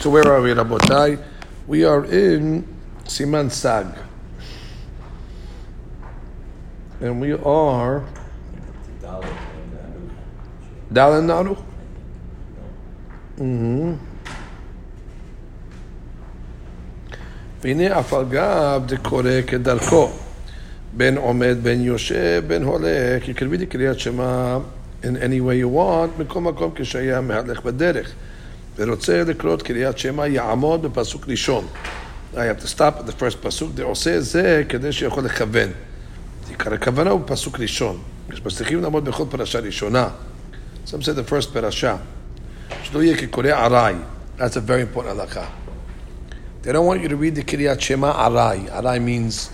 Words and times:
So 0.00 0.10
where 0.10 0.30
are 0.32 0.40
we, 0.40 0.50
Rabotai? 0.50 1.22
We 1.66 1.84
are 1.84 2.04
in 2.04 2.66
Siman 3.04 3.50
Sag. 3.50 3.86
And 7.00 7.20
we 7.20 7.32
are 7.32 8.04
Dalan 10.92 11.26
Naru. 11.26 11.56
Mm-hmm. 13.36 13.94
והנה 17.62 18.00
אף 18.00 18.14
על 18.14 18.24
גב 18.30 18.82
דקורא 18.86 19.30
כדרכו, 19.46 20.10
בין 20.92 21.16
עומד, 21.16 21.56
בין 21.62 21.80
יושב, 21.80 22.44
בין 22.46 22.62
הולך, 22.62 23.24
you 23.24 23.38
can 23.38 23.42
read 23.42 23.60
the 23.60 23.66
קריאת 23.68 23.98
שמע 23.98 24.58
in 25.02 25.16
any 25.16 25.40
way 25.40 25.56
you 25.62 25.76
want, 25.76 26.20
מכל 26.20 26.40
מקום 26.40 26.70
כשהיה 26.74 27.20
מהלך 27.20 27.64
בדרך. 27.64 28.14
ורוצה 28.76 29.22
לקרות 29.26 29.62
קריאת 29.62 29.98
שמע, 29.98 30.26
יעמוד 30.26 30.82
בפסוק 30.82 31.28
ראשון. 31.28 31.66
I 32.34 32.38
have 32.38 32.60
to 32.60 32.66
stop 32.66 33.00
at 33.00 33.06
the 33.06 33.20
first 33.20 33.36
פסוק, 33.40 33.70
ועושה 33.74 34.20
זה 34.20 34.62
כדי 34.68 34.92
שיכול 34.92 35.24
לכוון. 35.24 35.68
עיקר 36.48 36.74
הכוונה 36.74 37.10
הוא 37.10 37.20
בפסוק 37.20 37.60
ראשון. 37.60 37.98
כשמצליחים 38.30 38.82
לעמוד 38.82 39.04
בכל 39.04 39.24
פרשה 39.30 39.60
ראשונה, 39.60 40.08
some 40.86 41.02
say 41.02 41.14
the 41.14 41.30
first 41.30 41.52
פרשה, 41.52 41.96
שלא 42.82 43.02
יהיה 43.02 43.16
כקורא 43.16 43.50
ארעי. 43.50 43.94
That's 44.38 44.40
a 44.40 44.60
very 44.60 44.82
important 44.82 45.20
הלכה. 45.20 45.46
They 46.62 46.72
don't 46.72 46.86
want 46.86 47.00
you 47.00 47.08
to 47.08 47.16
read 47.16 47.36
the 47.36 47.44
Kiryat 47.44 47.80
Shema 47.80 48.12
Arai. 48.12 48.68
Arai 48.70 49.00
means 49.00 49.50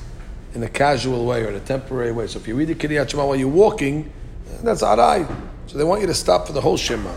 in 0.54 0.62
a 0.62 0.68
casual 0.68 1.26
way 1.26 1.44
or 1.44 1.50
in 1.50 1.56
a 1.56 1.60
temporary 1.60 2.10
way. 2.10 2.26
So 2.26 2.38
if 2.38 2.48
you 2.48 2.56
read 2.56 2.68
the 2.68 2.74
Kiryat 2.74 3.10
Shema 3.10 3.26
while 3.26 3.36
you're 3.36 3.48
walking, 3.48 4.10
that's 4.62 4.82
Arai. 4.82 5.20
So 5.66 5.76
they 5.78 5.84
want 5.84 6.00
you 6.00 6.06
to 6.06 6.14
stop 6.14 6.46
for 6.46 6.54
the 6.54 6.60
whole 6.60 6.78
Shema. 6.78 7.12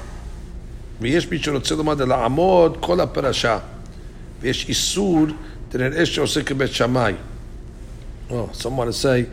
ויש 1.00 1.28
מי 1.28 1.38
שרוצה 1.38 1.74
לומד 1.74 2.00
לעמוד 2.00 2.76
כל 2.80 3.00
הפרשה, 3.00 3.58
ויש 4.40 4.68
איסור 4.68 5.26
דנראה 5.72 6.06
שעושה 6.06 6.42
כבית 6.42 6.72
שמאי. 6.72 7.14
Oh, 8.30 8.48
someone 8.52 8.86
is 8.86 8.96
saying 8.96 9.26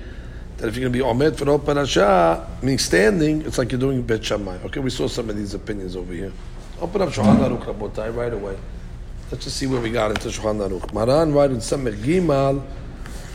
that 0.58 0.68
if 0.68 0.76
you're 0.76 0.90
going 0.90 0.92
to 0.92 0.98
be 0.98 1.04
Omed 1.04 1.36
for 1.36 1.46
the 1.46 1.52
whole 1.52 1.60
parasha, 1.60 2.48
meaning 2.64 2.80
standing, 2.80 3.44
it's 3.44 3.60
like 3.60 3.72
you're 3.72 3.80
doing 3.80 4.02
Bet 4.02 4.26
Shammai. 4.26 4.58
Okay, 4.66 4.80
we 4.80 4.90
saw 4.90 5.08
some 5.08 5.30
of 5.30 5.38
these 5.38 5.54
opinions 5.54 5.96
over 5.96 6.12
here. 6.12 6.34
Open 6.82 7.04
up 7.04 7.10
Shulchan 7.10 7.38
Aruch 7.38 7.66
Rabotai 7.66 8.16
right 8.16 8.34
away. 8.34 8.58
Let's 9.30 9.44
just 9.44 9.58
see 9.58 9.68
where 9.68 9.80
we 9.80 9.92
got 9.92 10.10
into 10.10 10.30
Shulchan 10.30 10.68
Aruch. 10.68 10.92
Maran 10.94 11.32
right 11.32 11.52
in 11.52 11.58
Samech 11.58 11.98
Gimel, 11.98 12.62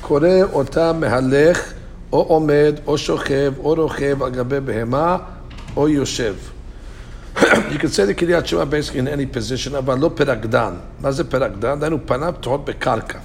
קורא 0.01 0.43
אותה 0.53 0.93
מהלך, 0.93 1.73
או 2.13 2.23
עומד, 2.23 2.75
או 2.87 2.99
שוכב, 2.99 3.53
או 3.59 3.75
רוכב 3.75 4.23
על 4.23 4.31
גבי 4.31 4.61
בהמה, 4.61 5.17
You 7.37 7.79
can 7.79 7.89
say 7.89 8.05
the 8.05 8.15
קריאת 8.15 8.47
שמע 8.47 8.63
basically 8.63 8.99
in 8.99 9.09
any 9.09 9.37
position, 9.37 9.75
אבל 9.79 9.99
לא 9.99 10.11
פרקדן. 10.15 10.75
מה 11.01 11.13
זה 11.13 11.25
פרקדן? 11.25 11.81
דהיינו 11.81 11.99
פניו 12.07 12.35
תוהות 12.41 12.65
בקרקע. 12.65 13.19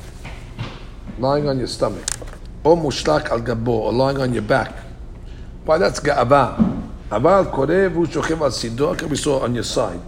lying 1.20 1.24
on 1.24 1.58
your 1.60 1.80
stomach. 1.80 2.26
או 2.66 2.76
מושלק 2.76 3.32
על 3.32 3.42
גבו, 3.42 3.90
or 3.90 3.94
lying 3.94 4.18
on 4.18 4.36
your 4.36 4.52
back. 4.52 4.72
Why 5.68 5.72
that's 5.72 6.04
גאווה. 6.04 6.58
אבל 7.12 7.44
קורא 7.52 7.68
והוא 7.94 8.06
שוכב 8.06 8.44
על 8.44 8.52
we 9.02 9.16
saw 9.16 9.44
on 9.44 9.56
your 9.56 9.76
side. 9.76 10.02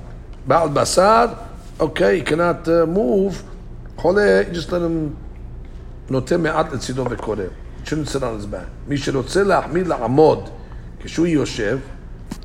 בעל 0.47 0.69
בשר, 0.69 1.25
okay, 1.79 2.15
you 2.19 2.29
cannot 2.29 2.67
uh, 2.67 2.97
move. 2.97 3.43
חולה, 3.97 4.41
just 4.53 4.69
let 4.69 4.81
him 4.81 5.09
נוטה 6.09 6.37
מעט 6.37 6.73
לצידו 6.73 7.05
וקורא. 7.09 7.43
shouldn't 7.85 8.09
sit 8.09 8.23
on 8.23 8.41
his 8.41 8.45
back. 8.45 8.69
מי 8.87 8.97
שרוצה 8.97 9.43
להחמיא 9.43 9.83
לעמוד 9.83 10.49
כשהוא 10.99 11.27
יושב, 11.27 11.77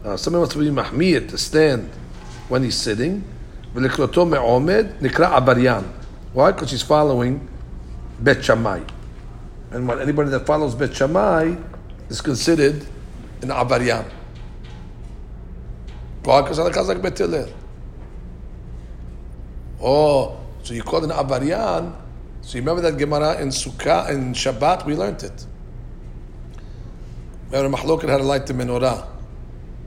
Uh, 0.04 0.16
somebody 0.16 0.40
wants 0.40 0.54
to 0.54 0.60
be 0.60 0.68
mahmir 0.68 1.28
to 1.28 1.38
stand 1.38 1.90
when 2.48 2.62
he's 2.62 2.76
sitting. 2.76 3.24
Nikra. 3.74 5.84
Why? 6.32 6.52
Because 6.52 6.70
he's 6.70 6.82
following 6.82 7.48
Bet 8.20 8.44
Shammai. 8.44 8.82
And 9.70 9.88
when 9.88 10.00
anybody 10.00 10.30
that 10.30 10.46
follows 10.46 10.74
Bet 10.74 10.94
Shammai 10.94 11.56
is 12.08 12.20
considered 12.20 12.86
an 13.42 13.48
abaryan. 13.48 14.08
Why? 16.22 16.42
Because 16.42 16.88
like 16.88 17.02
Bet 17.02 17.20
Oh, 19.80 20.40
so 20.62 20.74
you 20.74 20.82
called 20.82 21.04
an 21.04 21.10
abaryan. 21.10 21.94
So 22.40 22.58
you 22.58 22.62
remember 22.62 22.82
that 22.82 22.98
Gemara 22.98 23.40
in 23.40 23.48
Sukkah, 23.48 24.10
in 24.10 24.34
Shabbat, 24.34 24.84
we 24.84 24.94
learned 24.94 25.22
it. 25.22 25.46
We 27.50 27.56
had 27.56 27.66
a 27.66 27.68
mahlokin 27.68 28.06
to 28.06 28.18
light 28.18 28.46
the 28.46 28.52
menorah. 28.52 29.13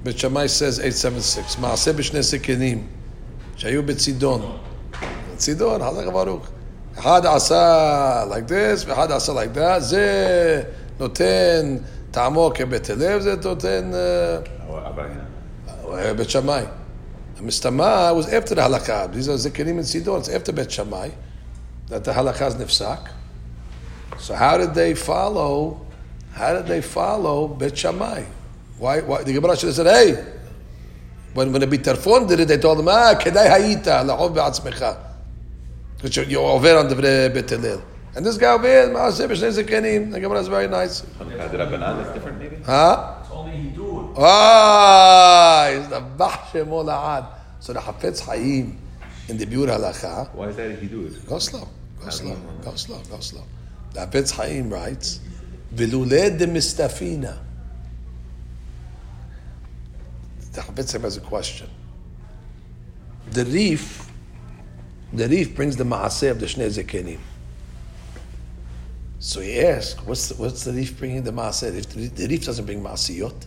Beit 0.08 0.20
Shammai 0.20 0.48
says 0.48 0.80
876. 0.80 1.58
Maaseh 1.58 1.92
b'shnei 1.92 2.24
sekenim, 2.24 2.88
shayu 3.58 3.84
b'tzidon. 3.84 4.58
Tzidon, 5.36 5.82
halach 5.82 6.14
baruch. 6.14 6.46
Had 6.96 7.26
asa 7.26 8.26
like 8.30 8.48
this, 8.48 8.86
had 8.86 9.12
asa 9.12 9.34
like 9.34 9.54
that. 9.54 9.82
Zeh 9.82 10.74
noten 10.98 11.84
tamok 12.14 12.56
kebetelev, 12.56 13.22
ze 13.22 13.36
noten... 13.36 13.94
Uh, 13.94 14.48
uh, 15.92 16.14
Beit 16.14 16.32
Shammai. 16.32 16.66
Mistama 17.40 18.16
was 18.16 18.32
after 18.32 18.56
the 18.56 18.62
halakha. 18.62 19.12
These 19.12 19.28
are 19.28 19.34
zekenim 19.34 19.72
and 19.72 19.86
sidon. 19.86 20.20
It's 20.20 20.30
after 20.30 20.54
Bet 20.54 20.72
Shammai 20.72 21.10
that 21.90 22.06
the 22.06 22.14
halakha 22.14 22.48
is. 22.66 24.24
So 24.24 24.36
how 24.36 24.58
did 24.58 24.74
they 24.74 24.96
follow? 24.96 25.86
How 26.32 26.54
did 26.54 26.68
they 26.68 26.82
follow 26.82 27.50
Bet 27.50 27.78
Shammai? 27.78 28.24
Why, 28.78 29.02
why? 29.02 29.24
The 29.24 29.34
Gemara 29.34 29.58
should 29.58 29.68
have 29.68 29.76
said, 29.76 29.88
"Hey, 29.88 30.24
when 31.34 31.52
when 31.52 31.62
the 31.62 31.68
Bitarfon 31.68 32.28
did 32.28 32.40
it, 32.42 32.48
they 32.48 32.58
told 32.58 32.80
him, 32.80 32.88
ah, 32.90 33.16
kedai 33.20 33.48
hayita 33.50 34.06
la'ov 34.06 34.34
be'atzmecha." 34.34 34.98
Because 36.02 36.30
you're 36.30 36.44
over 36.44 36.78
on 36.78 36.88
the 36.88 36.96
Bet 37.34 37.50
Hillel. 37.50 37.82
And 38.16 38.26
this 38.26 38.38
guy 38.38 38.52
over 38.54 38.68
here, 38.68 38.88
Maaseh 38.90 39.28
b'shnei 39.28 39.64
zekenim. 39.64 40.12
The 40.12 40.20
Gemara 40.20 40.40
is 40.40 40.48
very 40.48 40.68
nice. 40.68 41.02
Rabbanan 41.02 42.06
is 42.06 42.14
different, 42.14 42.40
maybe? 42.40 42.58
Huh? 42.66 43.18
It's 43.22 43.32
only 43.32 43.52
Hidur. 43.52 44.14
Ah, 44.18 45.70
he's 45.72 45.88
the 45.88 46.02
Bahshem 46.02 46.68
Ola'ad. 46.68 47.28
So 47.60 47.74
the 47.74 47.80
Hafetz 47.80 48.22
Hayim 48.22 48.76
in 49.28 49.38
the 49.38 49.46
Biur 49.46 49.68
Halacha, 49.68 50.34
Why 50.34 50.48
is 50.48 50.56
that 50.56 50.72
a 50.72 50.76
Hidur? 50.76 51.28
go 51.28 51.40
slow, 51.40 51.68
go 52.02 52.10
slow, 52.10 52.36
go 52.64 52.76
slow, 52.76 53.02
go 53.10 53.20
slow. 53.20 53.44
The 53.94 54.02
Hafetz 54.02 54.34
Hayim 54.34 54.72
writes, 54.72 55.20
Viluled 55.74 56.38
de 56.38 56.48
The 60.58 60.64
Hayim 60.64 61.02
has 61.02 61.18
a 61.18 61.22
question. 61.22 61.70
The 63.30 63.46
Reef, 63.46 64.10
the 65.14 65.28
Reef 65.28 65.56
brings 65.56 65.76
the 65.76 65.84
Maaseh 65.84 66.32
of 66.32 66.40
the 66.40 66.48
Shnei 66.48 66.66
Zekenim. 66.68 67.20
So 69.20 69.42
he 69.42 69.60
asks, 69.60 70.04
what's 70.04 70.30
the, 70.30 70.42
what's 70.42 70.64
the 70.64 70.74
Reef 70.74 70.98
bringing 70.98 71.22
the 71.22 71.32
Maaseh? 71.32 71.76
If 71.76 71.90
the, 71.90 72.08
the 72.08 72.28
Reef 72.28 72.46
doesn't 72.48 72.66
bring 72.66 72.82
Maasiyot, 72.82 73.46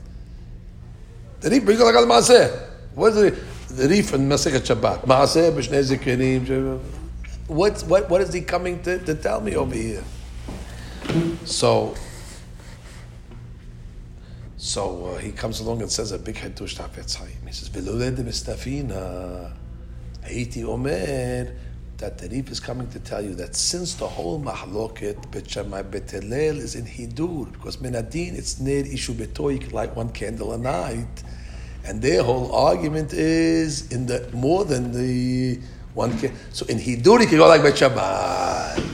the 1.41 1.51
Reef 1.51 1.65
brings 1.65 1.81
al 1.81 1.93
Maaseh. 2.07 2.69
What's 2.95 3.17
the, 3.17 3.37
the 3.71 3.89
Reef 3.89 4.15
in 4.15 4.29
Masechet 4.29 4.61
Shabbat? 4.61 5.01
Maaseh 5.05 5.51
b'shnei 5.51 5.83
zekenim. 5.83 6.79
What, 7.49 7.81
what, 7.89 8.09
what 8.09 8.21
is 8.21 8.33
he 8.33 8.43
coming 8.43 8.81
to, 8.85 9.01
to 9.01 9.17
tell 9.17 9.41
me 9.41 9.57
over 9.57 9.75
here? 9.75 10.05
So, 11.45 11.97
so 14.61 15.07
uh, 15.07 15.17
he 15.17 15.33
comes 15.33 15.61
along 15.61 15.81
and 15.81 15.91
says 15.91 16.13
a 16.13 16.19
big 16.19 16.35
hadush 16.35 16.77
to 16.77 16.83
Hafetz 16.83 17.15
Chaim. 17.17 17.31
He 17.47 17.53
says, 17.53 17.71
"V'loled 17.71 18.17
mistafina, 18.19 19.55
Haiti 20.23 20.65
Omer." 20.65 21.57
That 21.97 22.19
the 22.19 22.29
Reef 22.29 22.51
is 22.51 22.61
coming 22.61 22.89
to 22.91 22.99
tell 22.99 23.23
you 23.25 23.35
that 23.37 23.57
since 23.57 23.95
the 23.95 24.07
whole 24.07 24.39
mahloket 24.39 25.31
Bet 25.31 25.51
Shammai 25.51 25.83
Bet 25.83 26.13
is 26.13 26.75
in 26.75 26.85
Hidur, 26.85 27.51
because 27.53 27.79
Menadin 27.79 28.37
it's 28.37 28.61
near 28.61 28.85
Ishu 28.85 29.61
can 29.61 29.71
light 29.71 29.97
one 29.97 30.11
candle 30.11 30.53
a 30.53 30.59
night, 30.59 31.23
and 31.85 32.03
their 32.03 32.23
whole 32.23 32.55
argument 32.55 33.15
is 33.15 33.91
in 33.91 34.05
the 34.05 34.29
more 34.35 34.67
than 34.67 34.93
the 34.93 35.59
one. 35.95 36.19
Can, 36.19 36.35
so 36.53 36.67
in 36.67 36.79
Hidur 36.79 37.21
you 37.21 37.27
can 37.27 37.39
go 37.39 37.49
like 37.49 37.63
Bet. 37.63 37.81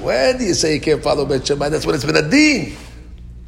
When 0.00 0.38
do 0.38 0.44
you 0.44 0.54
say 0.54 0.74
you 0.74 0.80
can't 0.80 1.02
follow 1.02 1.26
Bet? 1.26 1.44
That's 1.44 1.84
when 1.84 1.96
it's 1.96 2.04
Menadin. 2.04 2.76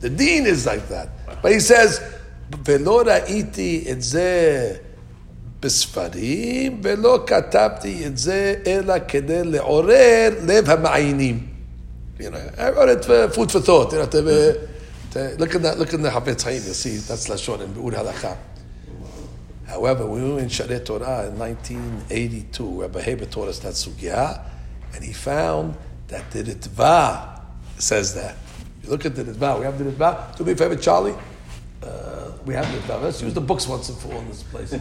The 0.00 0.10
Dean 0.10 0.46
is 0.46 0.66
like 0.66 0.88
that. 0.88 1.17
But 1.41 1.51
he 1.51 1.59
says, 1.59 2.01
ולא 2.65 3.03
ראיתי 3.05 3.85
את 3.91 4.01
זה 4.01 4.73
בספרים, 5.59 6.81
ולא 6.83 7.23
כתבתי 7.27 8.07
את 8.07 8.17
זה 8.17 8.55
אלא 8.67 8.93
כדי 9.07 9.43
לעורר 9.43 10.29
לב 10.41 10.69
המעיינים. 10.69 11.47
You 12.19 12.29
know, 12.29 12.37
I 12.57 12.69
wrote 12.69 12.89
it 12.89 13.05
for 13.05 13.27
food 13.29 13.51
for 13.51 13.59
thought. 13.59 13.91
You 13.91 13.99
know, 13.99 14.05
to, 14.05 14.67
to, 15.11 15.35
look 15.39 15.55
at 15.55 15.61
that, 15.63 15.79
look 15.79 15.93
at 15.93 16.01
the 16.01 16.09
Hafetz 16.09 16.43
Chaim, 16.43 16.61
you 16.67 16.73
see, 16.73 16.97
that's 16.97 17.27
Lashon 17.27 17.61
in 17.61 17.73
Be'ud 17.73 17.93
Halakha. 17.93 18.37
However, 19.67 20.05
when 20.05 20.23
we 20.23 20.33
were 20.33 20.39
in 20.39 20.49
Sharei 20.49 20.85
Torah 20.85 21.27
in 21.27 21.39
1982, 21.39 22.81
Rabbi 22.81 23.01
Heber 23.01 23.25
taught 23.25 23.47
us 23.47 23.59
that 23.59 23.73
sugya, 23.73 24.39
and 24.93 25.03
he 25.03 25.11
found 25.11 25.75
that 26.07 26.29
the 26.29 26.43
Ritva 26.43 27.41
says 27.79 28.13
that. 28.13 28.35
You 28.88 28.92
look 28.92 29.04
at 29.04 29.14
the 29.14 29.22
Ritva, 29.24 29.58
we 29.58 29.64
have 29.66 29.78
the 29.78 29.84
Ritva. 29.84 30.34
Do 30.34 30.44
me 30.44 30.52
a 30.52 30.56
favor, 30.56 30.74
Charlie. 30.74 31.14
Uh, 31.82 32.30
we 32.46 32.54
have 32.54 32.70
the 32.72 32.78
Ritva. 32.78 33.02
Let's 33.02 33.20
use 33.20 33.34
the 33.34 33.40
books 33.42 33.68
once 33.68 33.90
and 33.90 33.98
for 33.98 34.14
all 34.14 34.20
in 34.20 34.28
this 34.28 34.42
place. 34.44 34.72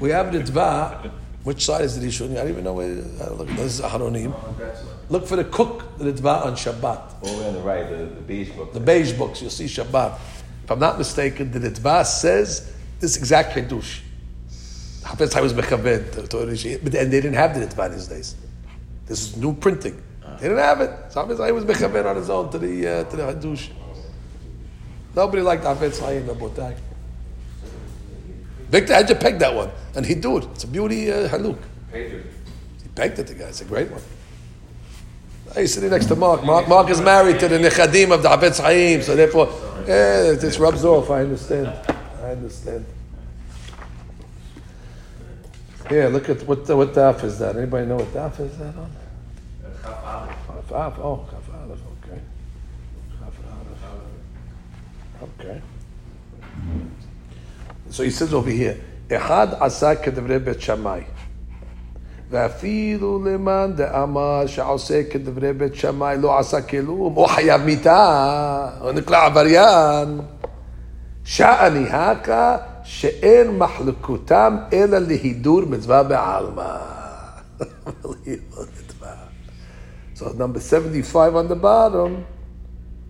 we 0.00 0.08
have 0.08 0.32
the 0.32 0.38
Ritva 0.38 1.10
Which 1.44 1.66
side 1.66 1.82
is 1.84 2.00
the 2.00 2.06
Rishoni? 2.06 2.32
I 2.32 2.44
don't 2.44 2.48
even 2.48 2.64
know 2.64 2.72
where. 2.72 2.86
Uh, 3.20 3.34
look, 3.34 3.48
this 3.48 3.78
is 3.78 3.80
Aharonim. 3.82 4.34
Look 5.10 5.26
for 5.26 5.36
the 5.36 5.44
cook 5.44 5.98
the 5.98 6.10
Ritva 6.10 6.46
on 6.46 6.54
Shabbat. 6.54 7.22
All 7.22 7.34
the 7.36 7.42
way 7.42 7.48
on 7.48 7.54
the 7.54 7.60
right, 7.60 7.90
the, 7.90 7.96
the 8.06 8.20
beige 8.22 8.50
book. 8.52 8.72
The 8.72 8.80
beige 8.80 9.12
books, 9.12 9.42
you'll 9.42 9.50
see 9.50 9.66
Shabbat. 9.66 10.18
If 10.64 10.70
I'm 10.70 10.78
not 10.78 10.96
mistaken, 10.96 11.50
the 11.52 11.58
Ritva 11.60 12.06
says 12.06 12.72
this 13.00 13.18
exact 13.18 13.54
Kedush. 13.54 14.00
Hafez 15.02 15.30
Chaim 15.34 15.42
was 15.42 15.52
mechaved 15.52 16.12
to- 16.12 16.26
to 16.26 16.46
Rishi- 16.46 16.78
but 16.78 16.94
and 16.94 17.12
they 17.12 17.20
didn't 17.20 17.34
have 17.34 17.54
the 17.58 17.66
Ritva 17.66 17.92
these 17.92 18.06
days. 18.06 18.34
This 19.06 19.20
is 19.20 19.36
new 19.36 19.52
printing. 19.52 20.00
They 20.38 20.48
didn't 20.48 20.58
have 20.58 20.80
it. 20.80 20.90
So 21.12 21.24
Chaim 21.24 21.54
was 21.54 21.64
mechaved 21.64 22.06
on 22.06 22.16
his 22.16 22.30
own 22.30 22.50
to 22.50 22.58
the 22.58 22.88
uh, 22.88 23.04
to 23.04 23.16
the 23.16 23.22
Hadush. 23.22 23.70
Nobody 25.14 25.42
liked 25.42 25.64
Hafez 25.64 26.00
Chaim 26.00 26.24
Rabotai. 26.24 26.76
Victor 28.68 28.94
had 28.94 29.08
to 29.08 29.14
peg 29.14 29.38
that 29.38 29.54
one, 29.54 29.70
and 29.94 30.06
he'd 30.06 30.22
do 30.22 30.38
it. 30.38 30.44
It's 30.54 30.64
a 30.64 30.66
beauty 30.66 31.12
uh, 31.12 31.28
haluk. 31.28 31.58
He 31.92 32.88
pegged 32.94 33.18
it, 33.18 33.26
the 33.26 33.34
guy. 33.34 33.44
It's 33.44 33.60
a 33.60 33.66
great 33.66 33.90
one. 33.90 34.00
He's 35.54 35.74
sitting 35.74 35.90
next 35.90 36.06
to 36.06 36.16
Mark. 36.16 36.42
Mark, 36.42 36.66
Mark 36.66 36.88
is 36.88 37.00
married 37.02 37.38
to 37.40 37.48
the 37.48 37.58
Nechadim 37.58 38.12
of 38.14 38.22
the 38.22 38.30
Hafetz 38.30 38.58
Chaim, 38.62 39.02
so 39.02 39.14
therefore, 39.14 39.48
yeah, 39.80 40.32
this 40.32 40.58
rubs 40.58 40.84
off. 40.86 41.10
I 41.10 41.20
understand. 41.20 41.68
I 42.22 42.30
understand. 42.30 42.86
Yeah, 45.90 46.06
look 46.06 46.30
at 46.30 46.42
what 46.46 46.66
what 46.68 46.94
daf 46.94 47.22
is 47.24 47.38
that? 47.40 47.56
Anybody 47.56 47.86
know 47.86 47.96
what 47.96 48.14
daf 48.14 48.40
is 48.40 48.56
that 48.56 48.74
on? 48.76 48.90
Chaf 50.72 50.98
Aleph. 50.98 51.84
Okay. 51.94 52.20
Chaf 53.18 53.36
Aleph. 53.56 53.84
Okay. 55.22 55.60
So 57.90 58.02
he 58.02 58.10
says 58.10 58.32
over 58.32 58.50
here, 58.50 58.76
אחד 59.16 59.48
עשה 59.60 59.94
כדברי 59.94 60.38
בית 60.38 60.60
שמאי. 60.60 61.02
ואפילו 62.30 63.24
למאן 63.24 63.72
דאמר 63.76 64.46
שעושה 64.46 65.02
כדברי 65.10 65.52
בית 65.52 65.74
שמאי 65.74 66.16
לא 66.18 66.38
עשה 66.38 66.62
כלום, 66.62 67.16
או 67.16 67.26
חייב 67.26 67.62
מיתה, 67.62 68.68
או 68.80 68.92
נקרא 68.92 69.26
עבריין. 69.26 70.20
שעני 71.24 71.88
הקה 71.90 72.56
שאין 72.84 73.58
מחלקותם 73.58 74.56
אלא 74.72 74.98
להידור 74.98 75.60
מצווה 75.60 76.02
בעלמא. 76.02 76.76
so 80.21 80.31
number 80.33 80.59
75 80.59 81.35
on 81.35 81.47
the 81.47 81.55
bottom, 81.55 82.25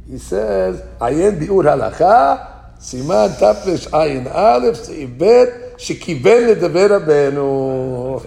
he 0.09 0.17
says, 0.17 0.81
עיין 0.99 1.39
ביאור 1.39 1.67
הלכה, 1.67 2.35
סימן 2.81 3.27
תרע"א, 3.39 4.59
סעיף 4.73 5.09
ב', 5.17 5.43
שכיוון 5.77 6.43
לדבר 6.47 6.95
רבנו. 6.95 8.19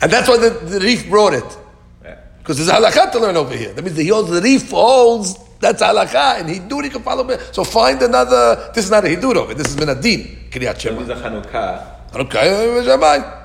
And 0.00 0.12
that's 0.12 0.28
why 0.28 0.36
the, 0.36 0.50
the 0.50 0.80
Reef 0.80 1.08
brought 1.08 1.32
it. 1.34 1.44
Yeah. 2.04 2.16
Because 2.38 2.58
there's 2.58 2.70
halakha 2.70 3.10
to 3.12 3.18
learn 3.18 3.36
over 3.36 3.56
here. 3.56 3.72
That 3.72 3.82
means 3.82 3.96
the 3.96 4.06
holds 4.08 4.30
the 4.30 4.42
reef 4.42 4.70
holds 4.70 5.38
that's 5.60 5.82
halakha, 5.82 6.40
and 6.40 6.48
hidur 6.48 6.84
you 6.84 6.90
can 6.90 7.02
follow. 7.02 7.24
me. 7.24 7.36
So 7.52 7.64
find 7.64 8.02
another. 8.02 8.70
This 8.74 8.84
is 8.84 8.90
not 8.90 9.04
a 9.04 9.08
hidur 9.08 9.36
over. 9.36 9.54
This 9.54 9.68
is 9.68 9.76
minadin 9.76 10.50
kriyat 10.50 10.78
So 10.78 10.90
shema. 10.90 11.00
these 11.00 11.97
are 12.13 12.23
Hanukkah. 12.23 12.25
Okay, 12.25 12.85
Shammai. 12.85 13.39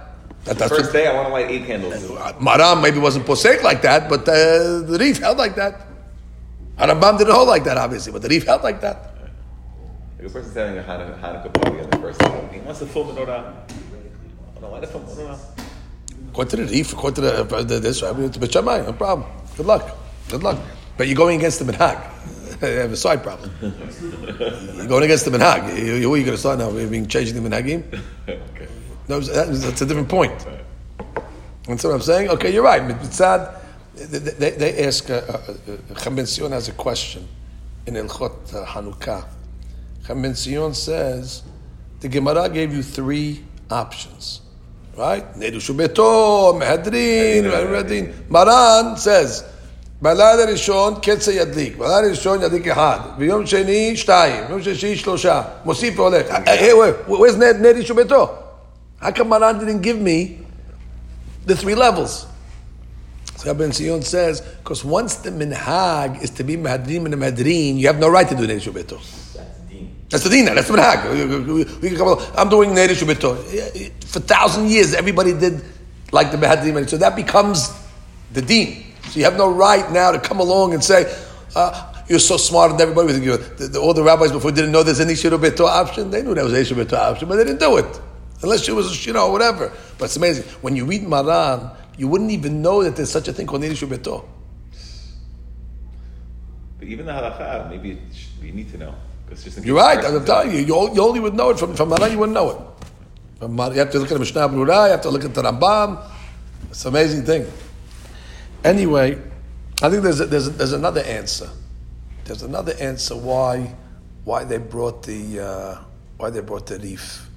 That, 0.44 0.58
that's 0.58 0.70
First 0.70 0.84
what, 0.86 0.92
day, 0.92 1.06
I 1.06 1.14
want 1.14 1.28
to 1.28 1.32
light 1.32 1.50
eight 1.50 1.66
candles. 1.66 1.94
Maram 2.38 2.82
maybe 2.82 2.98
wasn't 2.98 3.24
posek 3.24 3.62
like 3.62 3.80
that, 3.82 4.10
but 4.10 4.28
uh, 4.28 4.80
the 4.82 4.96
reef 5.00 5.18
held 5.18 5.38
like 5.38 5.54
that. 5.56 5.86
Harambam 6.76 7.16
didn't 7.16 7.32
hold 7.32 7.48
like 7.48 7.64
that, 7.64 7.78
obviously, 7.78 8.12
but 8.12 8.20
the 8.20 8.28
reef 8.28 8.44
held 8.44 8.62
like 8.62 8.80
that. 8.80 9.14
Like 10.18 10.26
a 10.26 10.30
person's 10.30 10.54
having 10.54 10.78
a 10.78 10.82
Hanukkah, 10.82 11.20
Hanukkah 11.20 11.62
party 11.62 11.80
on 11.80 11.90
the 11.90 11.96
first 11.98 12.18
day. 12.18 12.48
He 12.52 12.60
wants 12.60 12.80
to 12.80 12.86
film 12.86 13.08
menorah. 13.08 13.54
Oh, 14.56 14.60
no, 14.60 14.80
the 14.80 14.86
film 14.86 15.06
menorah? 15.06 15.38
According 16.30 16.50
to 16.50 16.56
the 16.56 16.72
reef, 16.72 16.92
according 16.92 17.14
to 17.14 17.20
the, 17.22 17.56
uh, 17.56 17.62
the 17.62 17.78
this, 17.78 18.02
I 18.02 18.12
mean, 18.12 18.24
it's 18.24 18.38
no 18.38 18.92
problem. 18.92 19.28
Good 19.56 19.66
luck. 19.66 19.96
Good 20.28 20.42
luck. 20.42 20.58
But 20.96 21.06
you're 21.06 21.16
going 21.16 21.38
against 21.38 21.60
the 21.60 21.72
minhag. 21.72 21.98
you 22.60 22.68
have 22.80 22.92
a 22.92 22.96
side 22.96 23.22
problem. 23.22 23.50
you're 23.62 24.86
going 24.86 25.04
against 25.04 25.24
the 25.24 25.30
minhag. 25.30 25.78
You, 25.78 25.94
you, 25.94 26.02
who 26.02 26.14
are 26.14 26.16
you 26.18 26.24
going 26.24 26.36
to 26.36 26.38
start 26.38 26.58
now? 26.58 26.70
Being 26.70 27.06
changing 27.06 27.40
the 27.40 27.48
minhagim? 27.48 28.00
That 29.06 29.16
was, 29.16 29.28
that 29.28 29.48
was, 29.48 29.62
that's 29.62 29.82
a 29.82 29.86
different 29.86 30.08
point. 30.08 30.32
That's 31.68 31.84
what 31.84 31.94
I'm 31.94 32.00
saying. 32.00 32.30
Okay, 32.30 32.52
you're 32.52 32.62
right. 32.62 32.82
Mitzad, 32.82 33.60
they, 33.94 34.50
they 34.50 34.86
ask, 34.86 35.08
uh, 35.10 35.14
uh, 35.14 35.18
uh, 35.18 35.94
Chamin 35.94 36.26
Sion 36.26 36.52
has 36.52 36.68
a 36.68 36.72
question 36.72 37.26
in 37.86 37.94
Hilchot 37.94 38.64
Hanukkah. 38.66 39.24
Chamin 40.06 40.34
says, 40.74 41.42
the 42.00 42.08
Gemara 42.08 42.48
gave 42.48 42.72
you 42.74 42.82
three 42.82 43.44
options, 43.70 44.40
right? 44.96 45.34
Nedushu 45.34 45.74
Beto, 45.74 46.58
Mehadrin, 46.60 47.44
Mehadrin. 47.44 48.28
Maran 48.28 48.96
says, 48.96 49.44
בלילה 50.02 50.42
הראשון 50.42 50.94
קץ 51.02 51.28
ידליק, 51.28 51.76
בלילה 51.76 51.96
הראשון 51.96 52.42
ידליק 52.42 52.68
אחד, 52.68 52.98
ביום 53.18 53.46
שני 53.46 53.96
שתיים, 53.96 54.44
ביום 54.48 54.62
שלישי 54.62 54.96
שלושה, 54.96 55.42
מוסיף 55.64 55.98
והולך. 55.98 56.26
Where's 57.08 57.36
Nedu 57.36 57.94
ביתו? 57.94 58.43
How 59.04 59.12
come 59.12 59.28
Maran 59.28 59.58
didn't 59.58 59.82
give 59.82 60.00
me 60.00 60.38
the 61.44 61.54
three 61.54 61.74
levels? 61.74 62.26
So 63.36 63.52
Rabbi 63.52 63.70
Sion 63.70 64.00
says, 64.00 64.40
because 64.40 64.82
once 64.82 65.16
the 65.16 65.28
minhag 65.28 66.22
is 66.22 66.30
to 66.30 66.42
be 66.42 66.56
mahadrim 66.56 67.04
and 67.04 67.14
mahadrin, 67.16 67.76
you 67.76 67.86
have 67.88 67.98
no 67.98 68.08
right 68.08 68.26
to 68.26 68.34
do 68.34 68.46
Neish 68.46 68.66
Beto. 68.72 68.98
That's 70.08 70.24
the 70.24 70.30
din. 70.30 70.46
That's 70.46 70.68
the 70.68 70.74
minhag. 70.74 72.34
I'm 72.34 72.48
doing 72.48 72.70
Neish 72.70 73.02
Beto. 73.02 73.36
For 74.06 74.20
a 74.20 74.22
thousand 74.22 74.70
years, 74.70 74.94
everybody 74.94 75.34
did 75.34 75.62
like 76.10 76.30
the 76.30 76.38
mahadrim, 76.38 76.88
so 76.88 76.96
that 76.96 77.14
becomes 77.14 77.68
the 78.32 78.40
din. 78.40 78.84
So 79.10 79.18
you 79.18 79.26
have 79.26 79.36
no 79.36 79.52
right 79.52 79.92
now 79.92 80.12
to 80.12 80.18
come 80.18 80.40
along 80.40 80.72
and 80.72 80.82
say, 80.82 81.14
uh, 81.54 81.92
you're 82.08 82.18
so 82.18 82.38
smart 82.38 82.72
and 82.72 82.80
everybody 82.80 83.08
was 83.08 83.20
the, 83.20 83.68
the, 83.68 83.78
all 83.78 83.92
the 83.92 84.02
rabbis 84.02 84.32
before 84.32 84.50
didn't 84.50 84.72
know 84.72 84.82
there's 84.82 85.00
an 85.00 85.08
Ishiru 85.08 85.38
Beto 85.38 85.66
option. 85.66 86.10
They 86.10 86.22
knew 86.22 86.32
there 86.34 86.44
was 86.44 86.54
an 86.54 86.62
Ishiru 86.62 86.86
Beto 86.86 86.96
option, 86.96 87.28
but 87.28 87.36
they 87.36 87.44
didn't 87.44 87.60
do 87.60 87.76
it. 87.76 88.00
Unless 88.44 88.68
it 88.68 88.72
was, 88.72 89.06
you 89.06 89.12
know, 89.12 89.30
whatever. 89.30 89.72
But 89.98 90.04
it's 90.06 90.16
amazing. 90.16 90.44
When 90.60 90.76
you 90.76 90.84
read 90.84 91.02
Maran, 91.02 91.70
you 91.96 92.08
wouldn't 92.08 92.30
even 92.30 92.60
know 92.60 92.82
that 92.84 92.94
there's 92.94 93.10
such 93.10 93.26
a 93.28 93.32
thing 93.32 93.46
called 93.46 93.62
Ishiru 93.62 93.88
Beto. 93.88 94.24
But 96.78 96.88
even 96.88 97.06
the 97.06 97.12
halakha, 97.12 97.70
maybe 97.70 97.98
you 98.42 98.52
need 98.52 98.70
to 98.72 98.78
know. 98.78 98.94
You're 99.62 99.76
right. 99.76 100.04
I'm 100.04 100.24
telling 100.24 100.52
you. 100.52 100.58
You, 100.58 100.94
you 100.94 101.02
only 101.02 101.20
would 101.20 101.34
know 101.34 101.50
it 101.50 101.58
from, 101.58 101.74
from 101.74 101.88
Maran. 101.88 102.12
You 102.12 102.18
wouldn't 102.18 102.34
know 102.34 102.50
it. 102.50 102.58
From 103.38 103.56
Maran, 103.56 103.72
you 103.72 103.78
have 103.78 103.90
to 103.92 103.98
look 103.98 104.10
at 104.10 104.14
the 104.14 104.20
Mishnah. 104.20 104.52
You 104.52 104.66
have 104.66 105.00
to 105.00 105.10
look 105.10 105.24
at 105.24 105.34
the 105.34 105.42
Rambam. 105.42 106.10
It's 106.68 106.84
an 106.84 106.90
amazing 106.90 107.24
thing. 107.24 107.50
Anyway, 108.62 109.18
I 109.82 109.88
think 109.88 110.02
there's 110.02 110.20
a, 110.20 110.26
there's 110.26 110.48
a, 110.48 110.50
there's 110.50 110.72
another 110.72 111.00
answer. 111.00 111.48
There's 112.24 112.42
another 112.42 112.74
answer 112.78 113.16
why 113.16 113.74
why 114.24 114.44
they 114.44 114.58
brought 114.58 115.02
the 115.02 115.40
uh, 115.40 115.78
why 116.16 116.30
they 116.30 116.40
brought 116.40 116.66
the 116.66 116.78
reef. 116.78 117.28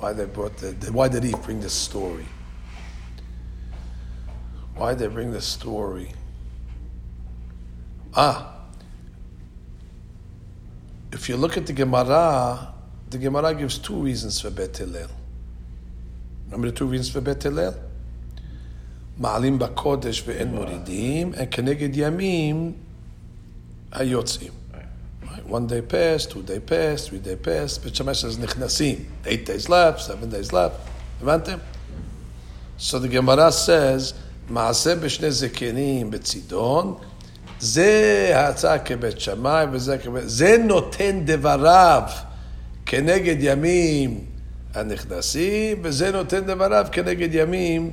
Why 0.00 0.14
they 0.14 0.24
brought 0.24 0.56
the, 0.56 0.72
why 0.92 1.08
did 1.08 1.24
he 1.24 1.34
bring 1.44 1.60
this 1.60 1.74
story? 1.74 2.24
Why 4.74 4.94
did 4.94 4.98
they 4.98 5.08
bring 5.08 5.30
this 5.30 5.44
story? 5.44 6.12
Ah, 8.14 8.54
if 11.12 11.28
you 11.28 11.36
look 11.36 11.58
at 11.58 11.66
the 11.66 11.74
Gemara, 11.74 12.72
the 13.10 13.18
Gemara 13.18 13.54
gives 13.54 13.76
two 13.76 13.94
reasons 13.94 14.40
for 14.40 14.48
Bet 14.48 14.74
Hillel. 14.78 15.10
Remember 16.46 16.70
the 16.70 16.76
two 16.76 16.86
reasons 16.86 17.10
for 17.10 17.20
Bet 17.20 17.42
Hillel? 17.42 17.74
Ma'alim 19.20 19.58
bakodesh 19.58 20.22
ve'en 20.22 20.50
moridim, 20.54 21.34
and 21.38 21.50
keneged 21.50 21.94
yamim 21.94 22.74
hayotzim. 23.92 24.52
One 25.50 25.66
day 25.66 25.82
passed, 25.82 26.30
two 26.30 26.42
day 26.42 26.60
passed, 26.60 27.08
three 27.08 27.18
day 27.18 27.34
passed. 27.34 27.82
Beit 27.82 27.96
Shammai 27.96 28.12
says 28.12 28.38
nichnasim. 28.38 29.04
Eight 29.26 29.44
days 29.44 29.68
left, 29.68 30.00
seven 30.00 30.30
days 30.30 30.52
left. 30.52 30.76
So 32.76 33.00
the 33.00 33.08
Gemara 33.08 33.50
says, 33.50 34.14
Maaseh 34.48 35.00
b'Shne 35.00 35.28
זקנים 35.28 36.12
b'Tzidon. 36.12 37.00
Ze 37.58 38.32
ההצעה 38.34 38.78
כבית 38.78 39.20
שמאי 39.20 39.66
וזה 39.72 39.98
כבית... 39.98 40.28
זה 40.28 40.56
נותן 40.58 41.22
דבריו 41.24 42.02
כנגד 42.86 43.36
ימים 43.40 44.24
הנכנסים, 44.74 45.80
וזה 45.82 46.12
נותן 46.12 46.46
דבריו 46.46 46.86
כנגד 46.92 47.34
ימים 47.34 47.90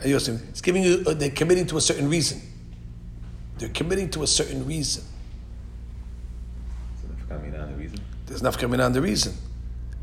היוצאים. 0.00 0.36
It's 0.52 0.62
giving 0.62 0.82
you, 0.82 1.04
they're 1.14 1.30
committing 1.30 1.66
to 1.66 1.76
a 1.76 1.80
certain 1.80 2.08
reason. 2.08 2.40
They're 3.58 3.68
committing 3.68 4.08
to 4.10 4.22
a 4.22 4.26
certain 4.26 4.66
reason. 4.66 5.02
There's 8.26 8.40
enough 8.40 8.58
coming 8.58 8.80
on 8.80 8.92
the 8.92 9.00
reason. 9.02 9.34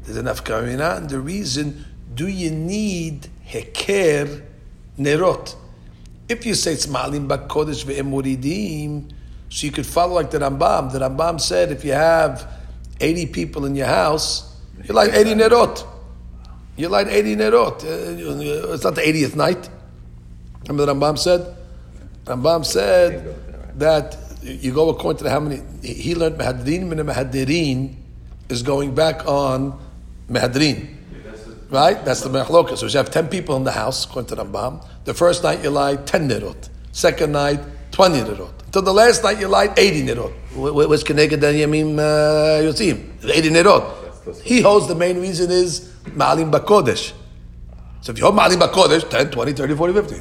There's 0.03 0.17
enough 0.17 0.43
coming 0.43 0.81
on 0.81 1.07
the 1.07 1.19
reason. 1.19 1.85
Do 2.13 2.27
you 2.27 2.51
need 2.51 3.29
heker 3.47 4.43
nerot? 4.99 5.55
If 6.29 6.45
you 6.45 6.53
say 6.55 6.73
it's 6.73 6.87
malim 6.87 7.27
bakodesh 7.27 7.83
ve'emuridim, 7.85 9.11
so 9.49 9.65
you 9.65 9.71
could 9.71 9.85
follow 9.85 10.15
like 10.15 10.31
the 10.31 10.39
Rambam. 10.39 10.91
The 10.91 10.99
Rambam 10.99 11.41
said 11.41 11.71
if 11.71 11.83
you 11.83 11.91
have 11.91 12.47
80 12.99 13.25
people 13.27 13.65
in 13.65 13.75
your 13.75 13.87
house, 13.87 14.55
you 14.83 14.93
light 14.93 15.13
80 15.13 15.35
nerot. 15.35 15.87
You 16.77 16.87
light 16.87 17.07
80 17.07 17.35
nerot. 17.35 17.83
Uh, 17.83 18.73
It's 18.73 18.83
not 18.83 18.95
the 18.95 19.01
80th 19.01 19.35
night. 19.35 19.69
Remember 20.67 20.85
the 20.85 20.93
Rambam 20.93 21.17
said? 21.17 21.55
Rambam 22.25 22.65
said 22.65 23.35
that 23.79 24.17
you 24.41 24.73
go 24.73 24.89
according 24.89 25.23
to 25.23 25.29
how 25.29 25.39
many, 25.39 25.61
he 25.83 26.15
learned 26.15 26.37
Mehadrin 26.37 26.87
min 26.87 26.99
Mehadirin 26.99 27.95
is 28.51 28.61
going 28.63 28.93
back 28.93 29.25
on 29.27 29.79
Mehadrin. 30.29 30.97
Right? 31.69 32.03
That's 32.03 32.21
the 32.21 32.29
Mechloka. 32.29 32.77
So 32.77 32.85
you 32.85 32.97
have 32.97 33.09
10 33.09 33.29
people 33.29 33.55
in 33.55 33.63
the 33.63 33.71
house, 33.71 34.05
according 34.05 34.35
to 34.35 34.43
Rambam. 34.43 34.85
The 35.05 35.13
first 35.13 35.41
night 35.43 35.63
you 35.63 35.69
light 35.69 36.05
10 36.05 36.27
nerot. 36.29 36.69
Second 36.91 37.31
night, 37.31 37.61
20 37.91 38.19
nerot. 38.19 38.51
Until 38.65 38.81
the 38.81 38.93
last 38.93 39.23
night 39.23 39.39
you 39.39 39.47
light 39.47 39.71
80 39.79 40.03
nerot. 40.03 40.33
Wh- 40.51 40.71
wh- 40.71 40.89
What's 40.89 41.03
Keneged 41.03 41.39
Dan 41.39 41.55
Yamim 41.55 41.97
uh, 41.97 42.61
Yotzim? 42.61 43.23
80 43.23 43.49
nerot. 43.51 44.41
He 44.43 44.61
holds 44.61 44.87
the 44.87 44.95
main 44.95 45.19
reason 45.21 45.49
is 45.49 45.89
Ma'alim 46.03 46.51
Bakodesh. 46.51 47.13
So 48.01 48.11
if 48.11 48.17
you 48.17 48.25
hold 48.25 48.35
Ma'alim 48.35 48.59
Bakodesh, 48.59 49.09
10, 49.09 49.31
20, 49.31 49.53
30, 49.53 49.75
40, 49.75 49.93
50. 49.93 50.15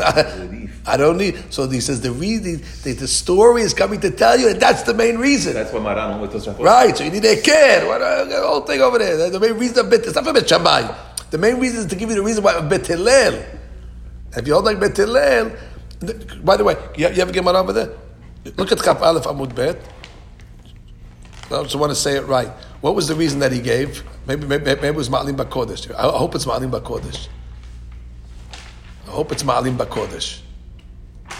I 0.00 0.96
don't 0.96 1.18
need. 1.18 1.52
So 1.52 1.68
he 1.68 1.80
says 1.80 2.00
the 2.00 2.12
reason, 2.12 2.62
the, 2.82 2.92
the 2.92 3.08
story 3.08 3.62
is 3.62 3.72
coming 3.72 4.00
to 4.00 4.10
tell 4.10 4.38
you, 4.38 4.48
and 4.48 4.60
that's 4.60 4.82
the 4.82 4.94
main 4.94 5.18
reason. 5.18 5.54
That's 5.54 5.72
what 5.72 5.82
Maran 5.82 6.20
went 6.20 6.32
to 6.32 6.50
Right, 6.52 6.96
so 6.96 7.04
you 7.04 7.10
need 7.10 7.24
a 7.24 7.40
kid. 7.40 7.86
What 7.86 8.02
uh, 8.02 8.24
the 8.24 8.40
whole 8.42 8.62
thing 8.62 8.80
over 8.80 8.98
there. 8.98 9.30
The 9.30 9.40
main 9.40 9.54
reason 9.54 9.84
of 9.84 9.90
Bet, 9.90 10.00
it's 10.00 10.14
not 10.14 10.24
for 10.24 10.32
Bet 10.32 10.48
Shammai. 10.48 10.94
The 11.30 11.38
main 11.38 11.58
reason 11.58 11.80
is 11.80 11.86
to 11.86 11.96
give 11.96 12.10
you 12.10 12.16
the 12.16 12.22
reason 12.22 12.42
why 12.44 12.60
Hillel. 12.60 13.44
If 14.36 14.46
you 14.46 14.52
hold 14.54 14.64
like 14.64 14.96
Hillel, 14.96 15.52
by 16.42 16.56
the 16.56 16.64
way, 16.64 16.76
you, 16.96 17.08
you 17.08 17.22
ever 17.22 17.32
get 17.32 17.46
over 17.46 17.72
there? 17.72 17.90
Look 18.56 18.72
at 18.72 18.82
Kaf 18.82 19.00
Aleph 19.00 19.24
Amud 19.24 19.54
Bet. 19.54 19.80
I 21.50 21.62
just 21.62 21.76
want 21.76 21.90
to 21.90 21.96
say 21.96 22.16
it 22.16 22.26
right. 22.26 22.48
What 22.80 22.94
was 22.94 23.08
the 23.08 23.14
reason 23.14 23.38
that 23.40 23.52
he 23.52 23.60
gave? 23.60 24.02
Maybe, 24.26 24.46
maybe, 24.46 24.64
maybe 24.64 24.86
it 24.88 24.94
was 24.94 25.08
Ma'alim 25.08 25.36
Bakodesh. 25.36 25.90
I, 25.94 26.08
I 26.08 26.18
hope 26.18 26.34
it's 26.34 26.44
Ma'alim 26.44 26.70
Bakodesh. 26.70 27.28
I 29.14 29.16
hope 29.16 29.30
it's 29.30 29.44
Ma'alim 29.44 29.76
Bakodesh. 29.76 30.40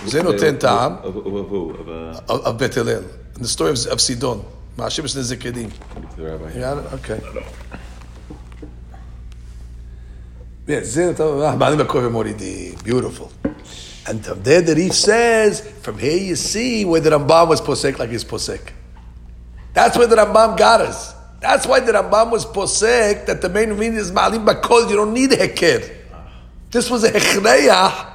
Zeno 0.07 0.38
ten 0.38 0.61
ta'am 0.61 0.93
Of? 1.02 1.16
Of 1.16 1.88
uh, 1.88 2.21
of, 2.28 2.47
of 2.47 2.57
Bet 2.57 2.73
Hillel. 2.73 3.02
In 3.35 3.43
the 3.43 3.49
story 3.49 3.73
of, 3.73 3.85
of 3.88 4.00
Sidon. 4.00 4.45
Ma'ashibish 4.76 5.16
Nezekedim. 5.16 5.73
the 6.14 6.23
rabbi. 6.23 6.52
You 6.52 6.61
got 6.61 6.78
it? 6.78 6.93
Okay. 6.93 7.21
Yeah, 10.69 10.81
Bakodesh 10.83 12.12
Moridi. 12.12 12.85
Beautiful. 12.85 13.33
And 14.07 14.25
from 14.25 14.45
there 14.45 14.62
the 14.62 14.76
Reef 14.76 14.93
says, 14.93 15.61
from 15.83 15.99
here 15.99 16.16
you 16.16 16.37
see 16.37 16.85
where 16.85 17.00
the 17.00 17.11
Rambam 17.11 17.49
was 17.49 17.61
posek 17.61 17.99
like 17.99 18.11
he's 18.11 18.25
posek. 18.25 18.71
That's 19.73 19.99
where 19.99 20.07
the 20.07 20.14
Rambam 20.14 20.57
got 20.57 20.81
us. 20.81 21.12
That's 21.40 21.66
why 21.66 21.81
the 21.81 21.90
Rambam 21.90 22.31
was 22.31 22.47
posek 22.47 23.26
that 23.26 23.43
the 23.43 23.49
main 23.49 23.71
reason 23.71 23.97
is 23.97 24.12
Ma'alim 24.12 24.47
Bakodesh. 24.47 24.90
You 24.90 24.97
don't 24.97 25.12
need 25.12 25.33
a 25.33 25.37
hekir. 25.38 26.02
This 26.75 26.90
was 26.90 27.04
a 27.04 27.12
hechreyah. 27.12 28.11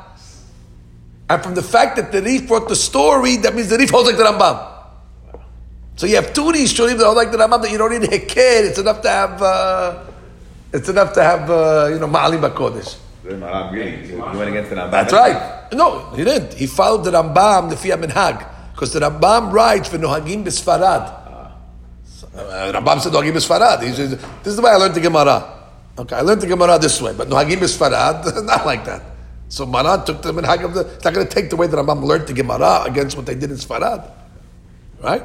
And 1.29 1.41
from 1.41 1.55
the 1.55 1.63
fact 1.63 1.95
that 1.95 2.11
the 2.11 2.21
Reef 2.21 2.45
brought 2.49 2.67
the 2.67 2.75
story, 2.75 3.37
that 3.37 3.55
means 3.55 3.69
the 3.69 3.77
Reef 3.77 3.89
holds 3.89 4.09
like 4.09 4.17
the 4.17 4.23
Rambam. 4.25 4.59
So 5.95 6.05
you 6.05 6.15
have 6.15 6.33
two 6.33 6.43
Rishonim 6.43 6.97
that 6.97 7.05
hold 7.05 7.15
like 7.15 7.31
the 7.31 7.37
Rambam 7.37 7.61
that 7.61 7.71
you 7.71 7.77
don't 7.77 7.91
need 7.91 8.03
a 8.03 8.07
hekir. 8.07 8.67
It's 8.67 8.77
enough 8.77 9.01
to 9.03 9.09
have, 9.09 9.41
uh, 9.41 10.03
it's 10.73 10.89
enough 10.89 11.13
to 11.13 11.23
have, 11.23 11.49
uh, 11.49 11.87
you 11.89 11.99
know, 11.99 12.07
Ma'alim 12.07 12.41
Bakodesh. 12.41 12.97
He 13.23 13.29
went 13.29 14.49
against 14.49 14.71
the 14.71 14.75
Rambam. 14.75 14.91
That's 14.91 15.13
right. 15.13 15.71
No, 15.71 16.09
he 16.09 16.25
didn't. 16.25 16.53
He 16.55 16.67
followed 16.67 17.05
the 17.05 17.11
Rambam, 17.11 17.69
the 17.69 17.77
Fiyah 17.77 18.03
Minhag. 18.03 18.45
Because 18.73 18.91
the 18.91 18.99
Rambam 18.99 19.53
writes 19.53 19.87
for 19.87 19.97
Nohagim 19.97 20.43
Bisfarad. 20.43 21.15
Uh, 22.35 22.73
Rambam 22.73 22.99
said 22.99 23.13
Nohagim 23.13 23.31
Bisfarad. 23.31 23.83
He 23.83 23.93
says, 23.93 24.09
this 24.09 24.47
is 24.47 24.57
the 24.57 24.61
way 24.61 24.71
I 24.71 24.75
learned 24.75 24.95
the 24.95 24.99
Gemara. 24.99 25.58
Okay, 25.99 26.15
I 26.15 26.21
learned 26.21 26.39
the 26.41 26.47
Gemara 26.47 26.79
this 26.79 27.01
way, 27.01 27.13
but 27.13 27.27
Nohagim 27.27 27.57
Bisfarad, 27.57 28.45
not 28.45 28.65
like 28.65 28.85
that. 28.85 29.01
So 29.49 29.65
Maran 29.65 30.05
took 30.05 30.21
the 30.21 30.31
Minhag 30.31 30.63
of 30.63 30.73
the, 30.73 30.81
it's 30.95 31.03
not 31.03 31.13
going 31.13 31.27
to 31.27 31.33
take 31.33 31.49
the 31.49 31.57
way 31.57 31.67
that 31.67 31.75
Rambam 31.75 32.03
learned 32.03 32.27
the 32.27 32.33
Gemara 32.33 32.83
against 32.85 33.17
what 33.17 33.25
they 33.25 33.35
did 33.35 33.51
in 33.51 33.57
Sfarad. 33.57 34.09
Right? 35.03 35.23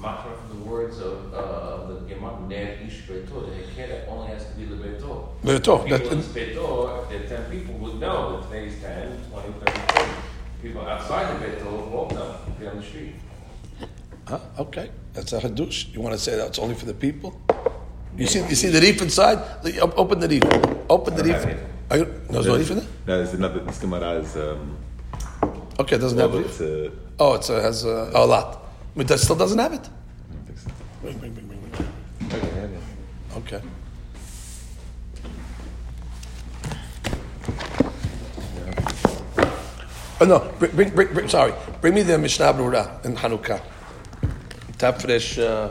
Machra 0.00 0.36
from 0.40 0.58
the 0.58 0.64
words 0.68 0.98
of, 0.98 1.32
uh, 1.32 1.36
of 1.36 1.88
the 1.88 2.14
Gemara, 2.14 2.36
Ner 2.48 2.78
Ish 2.84 3.02
Beto, 3.02 3.46
the 3.46 3.52
Hekera 3.62 4.08
only 4.08 4.26
has 4.26 4.44
to 4.46 4.52
be 4.56 4.64
the 4.64 4.74
Beto. 4.74 5.28
Beto, 5.44 5.84
People 5.84 5.98
that- 5.98 6.12
in 6.12 6.22
Beto, 6.22 7.02
if 7.12 7.28
there 7.28 7.38
are 7.38 7.42
10 7.44 7.50
people, 7.52 7.74
would 7.74 8.00
know 8.00 8.40
that 8.40 8.50
today's 8.50 8.82
10, 8.82 9.20
20, 9.30 9.52
30, 9.52 9.78
40. 9.94 10.10
People 10.62 10.82
outside 10.82 11.40
the 11.40 11.46
Beto 11.46 11.88
won't 11.90 12.12
know 12.12 12.34
they're 12.58 12.70
on 12.70 12.78
the 12.78 12.82
street. 12.82 13.14
Huh? 14.26 14.40
Okay, 14.58 14.90
that's 15.12 15.32
a 15.32 15.38
hadush. 15.38 15.94
You 15.94 16.00
want 16.00 16.14
to 16.14 16.18
say 16.20 16.36
that's 16.36 16.58
only 16.58 16.74
for 16.74 16.86
the 16.86 16.94
people? 16.94 17.40
You 18.16 18.26
see, 18.26 18.40
you 18.48 18.54
see 18.54 18.68
the 18.68 18.80
reef 18.80 19.00
inside. 19.02 19.38
Open 19.96 20.20
the 20.20 20.28
reef. 20.28 20.42
Open 20.88 21.14
the 21.14 21.22
I 21.22 21.26
reef. 21.26 21.58
Are 21.90 21.96
you, 21.98 22.04
no, 22.04 22.42
there's 22.42 22.46
no 22.46 22.56
reef 22.56 22.70
in 22.70 22.76
there. 22.78 22.86
No, 23.06 23.16
there's 23.18 23.34
another. 23.34 23.60
This 23.60 23.78
Gemara 23.78 24.10
is. 24.20 24.36
Um, 24.36 24.76
Okay, 25.80 25.96
it 25.96 26.00
doesn't 26.00 26.18
well, 26.18 26.28
have 26.28 26.38
reef. 26.38 26.46
it's 26.48 26.60
uh, 26.60 26.90
Oh, 27.18 27.34
it 27.34 27.46
has 27.48 27.86
uh, 27.86 28.10
a 28.14 28.26
lot. 28.26 28.62
But 28.94 29.08
that 29.08 29.18
still 29.18 29.36
doesn't 29.36 29.58
have 29.58 29.72
it. 29.72 29.88
I 29.88 30.34
don't 30.34 30.44
think 30.46 30.58
so. 30.58 30.70
Bring, 31.00 31.18
bring, 31.18 31.32
bring, 31.32 31.46
bring, 31.48 31.60
bring. 31.60 32.38
Okay, 32.38 33.58
Okay. 33.58 33.62
Oh 40.20 40.24
no! 40.24 40.38
Bring, 40.58 40.70
bring, 40.76 40.90
bring, 40.90 41.12
bring, 41.12 41.28
sorry. 41.28 41.52
Bring 41.80 41.94
me 41.94 42.02
the 42.02 42.16
Mishnah 42.18 42.52
Berurah 42.54 43.04
in 43.04 43.16
Hanukkah. 43.16 43.60
Tafresh. 44.78 45.42
Uh, 45.42 45.70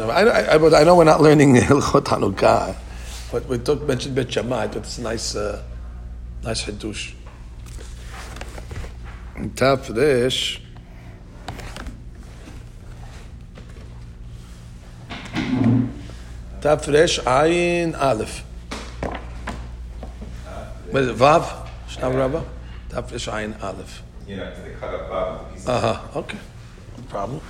I, 0.00 0.04
I, 0.04 0.56
I, 0.56 0.80
I 0.80 0.84
know 0.84 0.96
we're 0.96 1.04
not 1.04 1.22
learning 1.22 1.54
Hilchot 1.56 2.04
Hanukkah, 2.04 2.76
but 3.32 3.46
we 3.48 3.58
took 3.58 3.82
mentioned 3.86 4.14
Bet 4.14 4.30
Shammai. 4.32 4.66
But 4.66 4.78
it's 4.78 4.98
a 4.98 5.02
nice, 5.02 5.34
uh, 5.34 5.62
nice 6.42 6.64
hadush. 6.64 7.14
Tafresh. 9.36 10.60
Tafresh 16.60 17.20
Ayin 17.24 17.98
Aleph. 17.98 18.40
What 20.90 21.02
is 21.02 21.08
it? 21.08 21.16
Vav? 21.16 21.68
Mishnah 21.86 22.10
Berurah. 22.10 22.44
Tafresh 22.90 23.32
Ayin 23.32 23.62
Aleph. 23.62 24.02
You 24.26 24.36
know, 24.36 24.52
they 24.62 24.72
cut 24.72 24.92
up 24.92 25.08
Bob 25.08 25.40
with 25.40 25.52
a 25.52 25.54
piece 25.54 25.68
Uh 25.68 25.80
huh. 25.80 26.18
Okay. 26.18 26.38
No 26.98 27.02
problem. 27.04 27.40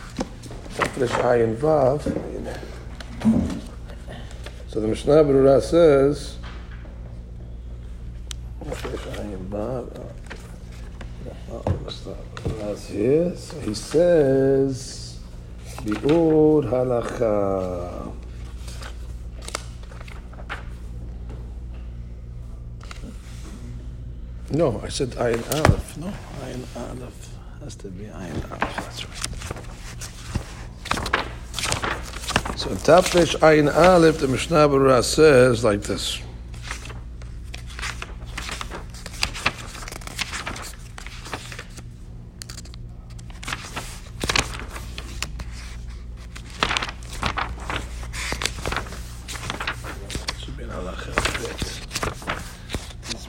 Tafresh 0.77 1.17
Ayin 1.25 1.57
Vav. 1.57 2.03
So 4.69 4.81
the 4.81 4.89
Mishnah 4.89 5.25
Berurah 5.25 5.63
says. 5.63 6.37
So 13.41 13.61
he 13.61 13.75
says. 13.75 15.19
Bi'ur 15.83 16.63
halacha. 16.69 18.13
No, 24.51 24.81
I 24.83 24.89
said 24.89 25.11
Ayin 25.11 25.43
Aleph. 25.55 25.97
No, 25.97 26.13
Ayin 26.43 26.65
Aleph 26.77 27.35
has 27.61 27.75
to 27.77 27.89
be 27.89 28.05
Ayin 28.05 28.51
Aleph. 28.51 28.61
That's 28.61 29.05
right. 29.05 29.26
So 32.67 32.73
Tafresh 32.73 33.37
Ayin 33.39 33.73
Aleph, 33.73 34.19
the 34.19 34.27
Mishnah 34.27 34.69
Berurah 34.69 35.05
says 35.05 35.63
like 35.63 35.83
this. 35.83 36.21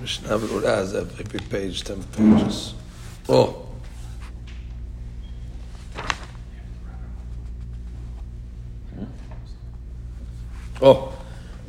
Mishnah 0.01 0.29
every 0.95 1.39
page, 1.41 1.83
ten 1.83 2.01
pages. 2.01 2.73
Oh, 3.29 3.56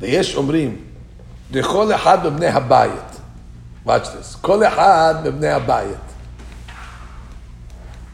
ויש 0.08 0.36
אומרים, 0.36 0.76
לכל 1.52 1.94
אחד 1.94 2.26
מבני 2.26 2.46
הבית, 2.46 3.20
watch 3.86 3.90
this, 3.90 4.36
כל 4.40 4.64
אחד 4.64 5.14
מבני 5.24 5.48
הבית. 5.48 5.96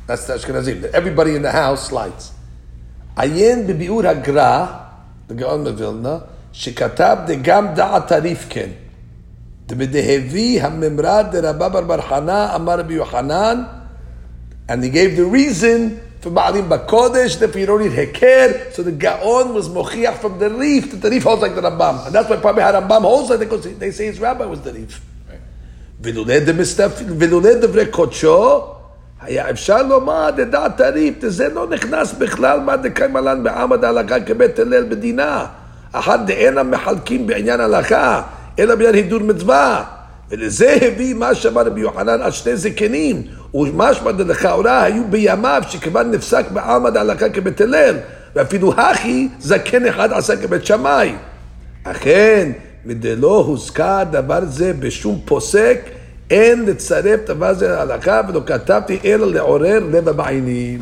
That's 0.06 0.26
the 0.26 0.34
Ashkenazim. 0.34 0.82
that 0.82 0.92
Everybody 0.92 1.36
in 1.36 1.42
the 1.42 1.52
house 1.52 1.92
lights. 1.92 2.32
עיין 3.16 3.66
בביאור 3.66 4.06
הגר"א, 4.06 4.66
הגאון 5.30 5.68
מווילנה, 5.68 6.18
שכתב 6.52 7.16
דגם 7.26 7.74
דעת 7.74 8.12
הריפקן. 8.12 8.68
דבדהביא 9.66 10.62
הממרד 10.62 11.26
דרבא 11.32 11.68
בר 11.68 11.80
בר 11.80 12.00
חנא 12.00 12.54
אמר 12.54 12.78
רבי 12.80 12.94
יוחנן, 12.94 13.62
and 14.68 14.82
he 14.82 14.90
gave 14.90 15.16
the 15.16 15.24
reason 15.24 16.03
for 16.24 16.30
Ba'alim 16.30 16.68
Bakodesh, 16.68 17.38
therefore 17.38 17.60
you 17.60 17.66
don't 17.66 17.80
need 17.82 17.92
Heker. 17.92 18.72
So 18.72 18.82
the 18.82 18.92
Gaon 18.92 19.54
was 19.54 19.68
Mochiach 19.68 20.16
from 20.16 20.38
the 20.38 20.50
Reef, 20.50 20.90
that 20.90 21.00
the 21.00 21.10
Reef 21.10 21.22
holds 21.22 21.42
like 21.42 21.54
the 21.54 21.62
Rambam. 21.62 22.06
And 22.06 22.14
that's 22.14 22.28
why 22.28 22.36
probably 22.36 22.62
how 22.62 22.72
Rambam 22.72 23.02
holds 23.02 23.30
like 23.30 23.40
because 23.40 23.62
they 23.78 23.90
say 23.90 24.06
his 24.06 24.20
rabbi 24.20 24.44
was 24.44 24.60
the 24.60 24.72
Reef. 24.72 25.00
ולולא 26.02 26.34
דמסתפ- 26.46 27.12
ולולא 27.18 27.54
דברי 27.54 27.86
קודשו, 27.86 28.60
היה 29.20 29.50
אפשר 29.50 29.82
לומר 29.82 30.30
דדעת 30.36 30.80
הריף, 30.80 31.14
וזה 31.22 31.48
לא 31.48 31.66
נכנס 31.68 32.12
בכלל 32.12 32.60
מה 32.60 32.76
דקיימלן 32.76 33.44
בעמד 33.44 33.84
ההלכה 33.84 34.20
כבית 34.20 34.58
הלל 34.58 34.84
בדינה. 34.84 35.46
אחת 35.92 36.20
דאין 36.26 36.58
המחלקים 36.58 37.26
בעניין 37.26 37.60
הלכה, 37.60 38.22
אלא 38.58 38.74
בעניין 38.74 38.94
הידור 38.94 39.20
מצווה. 39.20 39.84
ולזה 40.30 40.78
הביא 40.82 41.14
מה 41.14 41.34
שאמר 41.34 41.62
רבי 41.62 41.80
יוחנן 41.80 42.22
על 42.22 42.30
שני 42.30 42.56
זקנים, 42.56 43.22
ומשמע 43.55 44.11
דלכאורה 44.11 44.83
היו 44.83 45.07
בימיו 45.09 45.63
שכבר 45.69 46.03
נפסק 46.03 46.51
בעמד 46.51 46.97
ההלכה 46.97 47.29
כבית 47.29 47.61
הלל, 47.61 47.95
ואפילו 48.35 48.73
הכי 48.73 49.27
זקן 49.39 49.85
אחד 49.85 50.11
עשה 50.11 50.37
כבית 50.37 50.65
שמאי. 50.65 51.15
אכן, 51.83 52.51
מדלא 52.85 53.37
הוזכר 53.37 54.03
דבר 54.11 54.45
זה 54.45 54.73
בשום 54.73 55.21
פוסק, 55.25 55.79
אין 56.29 56.65
לצרף 56.65 57.19
דבר 57.27 57.53
זה 57.53 57.67
להלכה, 57.67 58.21
ולא 58.29 58.41
כתבתי 58.45 58.99
אלא 59.05 59.27
לעורר 59.27 59.79
לב 59.91 60.09
המעיינים. 60.09 60.81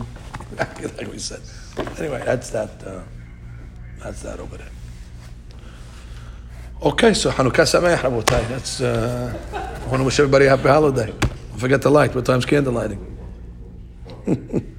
Anyway, 1.97 2.21
that's 2.25 2.49
that, 2.51 2.69
uh, 2.85 2.89
that's 4.01 4.21
that 4.21 4.39
over 4.39 4.57
there. 4.57 4.73
Okay, 6.89 7.13
so 7.13 7.31
Hanukkah 7.31 7.65
Sameach, 7.65 8.01
Rabotai. 8.01 8.47
That's, 8.49 8.81
uh, 8.81 9.33
I 9.53 9.89
want 9.89 10.01
to 10.01 10.03
wish 10.03 10.19
everybody 10.19 10.45
a 10.45 10.49
happy 10.49 10.69
holiday. 10.69 11.11
Don't 11.53 11.60
forget 11.60 11.83
the 11.83 11.91
light. 11.91 12.15
What 12.15 12.25
time's 12.25 12.45
candle 12.45 12.74
lighting? 12.74 13.00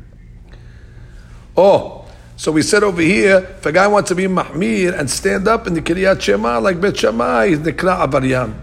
oh, 1.56 2.04
so 2.36 2.50
we 2.50 2.62
said 2.62 2.82
over 2.82 3.00
here, 3.00 3.36
if 3.58 3.64
a 3.64 3.70
guy 3.70 3.86
wants 3.86 4.08
to 4.08 4.16
be 4.16 4.24
Mahmir 4.24 4.98
and 4.98 5.08
stand 5.08 5.46
up 5.46 5.68
in 5.68 5.74
the 5.74 5.80
Kiryat 5.80 6.20
Shema 6.20 6.58
like 6.58 6.80
Bet 6.80 6.96
Shammai, 6.96 7.50
he's 7.50 7.58
Nikra 7.60 8.04
Abaryan. 8.04 8.60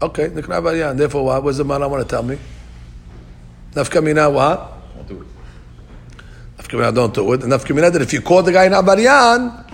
Okay, 0.00 0.28
Nikra 0.28 0.62
Abaryan. 0.62 0.96
Therefore, 0.96 1.26
what? 1.26 1.44
What's 1.44 1.58
the 1.58 1.64
man 1.64 1.82
I 1.82 1.86
want 1.86 2.02
to 2.02 2.08
tell 2.08 2.22
me? 2.22 2.38
Nafka 3.72 4.02
Mina 4.02 4.30
what? 4.30 4.72
Won't 4.96 5.08
do 5.08 5.20
it. 5.20 5.26
Nafka 6.56 6.78
Mina 6.78 6.92
don't 6.92 7.12
do 7.12 7.30
it. 7.34 7.40
Nafka 7.40 7.74
Mina 7.74 7.90
that 7.90 8.00
if 8.00 8.14
you 8.14 8.22
call 8.22 8.42
the 8.42 8.52
guy 8.52 8.64
an 8.64 8.72
Abaryan, 8.72 9.66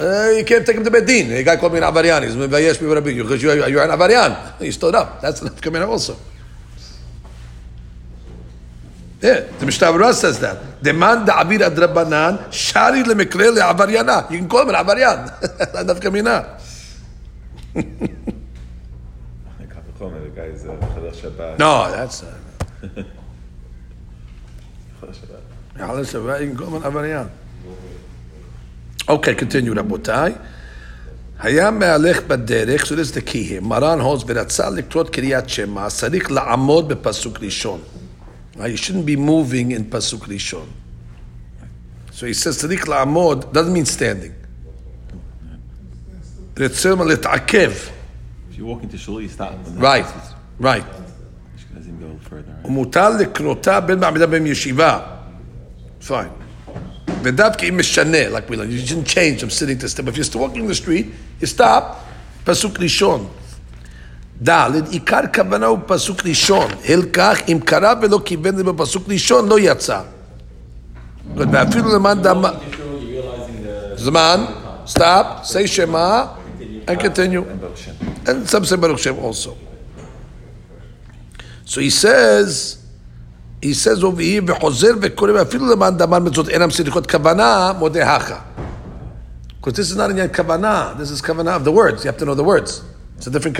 uh, 0.00 0.30
you 0.38 0.44
can't 0.44 0.64
take 0.64 0.76
him 0.76 0.84
to 0.84 0.90
Bedin. 0.92 1.30
The 1.30 1.42
guy 1.42 1.56
called 1.56 1.72
me 1.72 1.78
an 1.78 1.84
Abaryan. 1.84 2.22
He's 2.22 2.36
Mevayesh 2.36 2.80
me 2.80 2.94
Rabbi 2.94 3.12
because 3.14 3.42
you, 3.42 3.52
you're 3.66 3.82
an 3.82 3.90
Abaryan. 3.90 4.60
He 4.60 4.70
stood 4.70 4.94
up. 4.94 5.20
That's 5.20 5.42
Mina 5.42 5.88
also. 5.88 6.16
Yeah, 9.21 9.41
the 9.59 9.65
Mishnah 9.67 9.87
Berurah 9.87 10.13
says 10.13 10.39
that. 10.39 10.83
The 10.83 10.93
man 10.93 11.25
the 11.25 11.31
Abir 11.31 11.59
Adrabanan, 11.59 12.51
Shari 12.51 13.03
lemekre 13.03 13.55
le'avaryana. 13.55 14.31
You 14.31 14.39
can 14.39 14.49
call 14.49 14.61
him 14.63 14.69
an 14.69 14.75
Abaryan. 14.75 15.29
Nafka 15.85 16.11
Mina. 16.11 16.57
The 19.99 20.31
guy's 20.35 20.65
uh, 20.65 20.71
Chadar 20.71 21.13
Shabbat. 21.13 21.59
No, 21.59 21.91
that's... 21.91 22.23
Uh, 22.23 22.33
Chadar 24.99 25.13
Shabbat. 25.13 25.41
Ya'ala 25.77 26.03
Shabbat, 26.03 26.41
you 26.41 26.47
can 26.47 26.57
call 26.57 26.67
him 26.67 26.75
an 26.75 26.81
Abaryan. 26.81 27.29
Okay, 29.07 29.35
continue, 29.35 29.73
Rabotai. 29.73 30.37
היה 31.39 31.71
מהלך 31.71 32.23
בדרך, 32.27 32.85
so 32.85 32.95
this 32.95 33.09
is 33.09 33.11
the 33.13 33.21
key 33.21 33.43
here, 33.43 33.61
מרן 33.61 33.99
הוז 33.99 34.23
ורצה 34.27 34.69
לקרות 34.69 35.09
קריאת 35.09 35.49
שמע, 35.49 35.89
צריך 35.89 36.31
לעמוד 36.31 36.89
בפסוק 36.89 37.39
ראשון. 37.41 37.81
Now, 38.57 38.65
you 38.65 38.77
shouldn't 38.77 39.05
be 39.05 39.15
moving 39.15 39.71
in 39.71 39.85
pasuk 39.85 40.27
rishon. 40.27 40.67
So 42.11 42.25
he 42.25 42.33
says 42.33 42.57
צריך 42.57 42.87
לעמוד, 42.89 43.53
doesn't 43.53 43.73
mean 43.73 43.85
standing. 43.85 44.31
רצה 46.57 46.89
להתעכב. 47.05 47.71
If 48.51 48.57
you 48.59 48.65
walk 48.65 48.83
into 48.83 48.97
shul, 48.97 49.21
you 49.21 49.29
stop. 49.29 49.53
and 49.53 49.65
then 49.65 49.79
Right, 49.79 50.05
it's- 50.05 50.33
right. 50.59 50.83
it 50.83 51.75
doesn't 51.75 51.99
go 51.99 52.19
further. 52.29 52.51
Right? 52.63 52.65
ומותר 52.65 53.09
לקרותה 53.09 53.79
בין 53.79 53.99
מעמידה 53.99 54.27
בין 54.27 54.47
ישיבה. 54.47 54.99
Fine. 56.07 56.29
ודווקא 57.23 57.65
אם 57.69 57.77
משנה, 57.77 58.17
like 58.29 58.49
we 58.49 58.55
learned, 58.55 58.71
you 58.71 58.85
shouldn't 58.87 59.07
change 59.07 59.41
from 59.41 59.49
sitting 59.49 59.77
to 59.77 59.87
step. 59.89 60.07
If 60.07 60.17
you're 60.17 60.23
still 60.23 60.41
walking 60.41 60.63
in 60.63 60.67
the 60.67 60.75
street, 60.75 61.05
you 61.41 61.45
stop, 61.57 61.83
פסוק 62.43 62.79
ראשון. 62.79 63.27
ד', 64.49 64.71
עיקר 64.89 65.19
כוונה 65.35 65.65
הוא 65.65 65.79
פסוק 65.85 66.25
ראשון. 66.25 66.71
הלקח, 66.89 67.39
אם 67.47 67.59
קרא 67.65 67.93
ולא 68.01 68.21
כיוון 68.25 68.47
את 68.47 68.57
זה 68.57 68.63
בפסוק 68.63 69.03
ראשון, 69.07 69.49
לא 69.49 69.59
יצא. 69.59 70.01
ואפילו 71.35 71.95
למען 71.95 72.21
דמה... 72.21 72.49
You're 72.49 72.53
realizing 72.53 73.63
the 73.63 74.01
זמן, 74.01 74.45
stop, 74.85 75.25
say 75.43 75.67
שמה, 75.67 76.25
and 76.87 76.99
continue. 76.99 77.43
And 77.43 77.61
Baruch 77.61 77.77
Shem. 77.77 77.95
And 78.27 78.49
some 78.49 78.65
say 78.65 78.75
Baruch 78.77 78.99
Shem 78.99 79.19
also. 79.19 79.55
So 81.65 81.79
he 81.79 81.89
says, 81.89 82.77
he 83.61 83.73
says 83.73 84.03
over 84.03 84.21
here, 84.21 84.41
וחוזר 84.47 84.93
וקורא 85.01 85.31
ואפילו 85.31 85.71
למען 85.71 85.97
דמן 85.97 86.23
מצוות 86.27 86.49
אינם 86.49 86.71
סליחות 86.71 87.11
כוונה, 87.11 87.71
מודה 87.79 88.15
הכה. 88.15 88.39
Because 89.61 89.73
this 89.73 89.91
is 89.91 89.97
not 89.97 90.09
in 90.09 90.17
kavana, 90.29 90.97
this 90.97 91.11
is 91.11 91.21
kavana 91.21 91.55
of 91.55 91.63
the 91.63 91.71
words. 91.71 92.03
You 92.03 92.09
have 92.09 92.17
to 92.17 92.25
know 92.25 92.33
the 92.33 92.43
words. 92.43 92.81
It's 93.17 93.27
a 93.27 93.29
different 93.29 93.55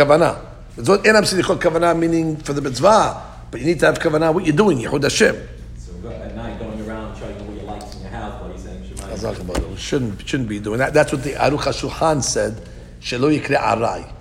kavana. 0.77 0.85
Mitzvot 0.85 1.05
enam 1.05 1.23
silichot 1.23 1.61
kavana 1.61 1.99
meaning 1.99 2.37
for 2.37 2.53
the 2.53 2.61
mitzvah, 2.61 3.23
but 3.51 3.61
you 3.61 3.67
need 3.67 3.81
to 3.81 3.87
have 3.87 3.99
kavana 3.99 4.33
what 4.33 4.45
you're 4.45 4.57
doing, 4.57 4.79
Yehud 4.79 5.03
Hashem. 5.03 5.49
so 5.77 6.09
at 6.11 6.35
night 6.35 6.59
going 6.59 6.81
around 6.89 7.19
checking 7.19 7.47
all 7.47 7.55
your 7.55 7.65
lights 7.65 7.97
in 7.97 8.03
your 8.03 8.11
house 8.11 8.41
while 8.41 8.51
you're 8.51 8.59
saying 8.59 8.83
Shema. 8.89 9.15
Chazak 9.15 9.41
about 9.41 9.59
it. 9.59 9.69
We 9.69 9.77
shouldn't, 9.77 10.29
shouldn't 10.29 10.49
be 10.49 10.61
doing 10.61 10.79
that. 10.79 10.95
That's 10.95 11.13
what 11.13 11.23
the 11.23 11.33
Aruch 11.33 11.61
HaShulchan 11.61 12.23
said, 12.23 12.61
Shelo 13.01 13.37
Yikre 13.37 13.57
Arai. 13.59 14.13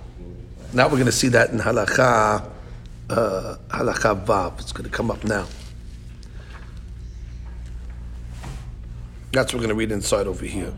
Now 0.72 0.86
we're 0.86 0.92
going 0.92 1.06
to 1.06 1.12
see 1.12 1.28
that 1.28 1.50
in 1.50 1.58
Halakha, 1.58 2.50
uh, 3.08 3.56
Halakha 3.68 4.24
Vav. 4.24 4.60
It's 4.60 4.72
going 4.72 4.88
to 4.88 4.94
come 4.94 5.10
up 5.10 5.24
now. 5.24 5.46
That's 9.32 9.52
what 9.52 9.60
we're 9.60 9.66
going 9.66 9.68
to 9.68 9.74
read 9.74 9.92
inside 9.92 10.26
over 10.26 10.44
here. 10.44 10.72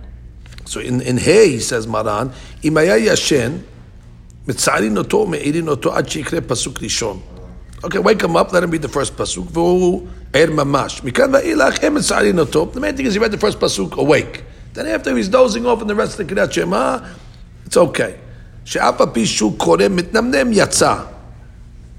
So 0.64 0.80
in, 0.80 1.00
in 1.00 1.16
Hey, 1.16 1.52
he 1.52 1.60
says, 1.60 1.86
Maran, 1.86 2.30
Imaya 2.62 3.00
Yashen, 3.00 3.62
מצערין 4.47 4.97
אותו, 4.97 5.25
מעירין 5.25 5.67
אותו 5.67 5.95
עד 5.95 6.09
שיקרה 6.09 6.41
פסוק 6.41 6.83
ראשון. 6.83 7.19
Okay, 7.83 7.99
wake 7.99 8.21
him 8.21 8.35
up, 8.35 8.53
let 8.53 8.63
him 8.63 8.71
read 8.71 8.81
the 8.81 8.87
first 8.87 9.17
pasuk, 9.17 9.47
והוא 9.51 10.07
ער 10.33 10.51
ממש. 10.51 11.03
מכאן 11.03 11.33
ואילך 11.33 11.75
הם 11.81 11.95
מצערין 11.95 12.39
אותו. 12.39 12.71
The 12.73 12.79
main 12.79 12.97
thing 12.97 13.05
is 13.05 13.13
he 13.13 13.19
read 13.19 13.31
the 13.31 13.37
first 13.37 13.59
pasuk 13.59 13.97
awake. 13.97 14.43
Then 14.73 14.87
after 14.87 15.15
he's 15.17 15.27
dozing 15.27 15.65
off 15.65 15.81
in 15.81 15.87
the 15.87 15.95
rest 15.95 16.13
of 16.13 16.17
the 16.17 16.23
קריאת 16.23 16.53
שמע, 16.53 16.97
it's 17.67 17.77
okay. 17.77 18.11
שאף 18.65 19.01
על 19.01 19.07
פי 19.13 19.25
שהוא 19.25 19.57
קורא 19.57 19.83
מתנמנם 19.89 20.49
יצא. 20.51 20.95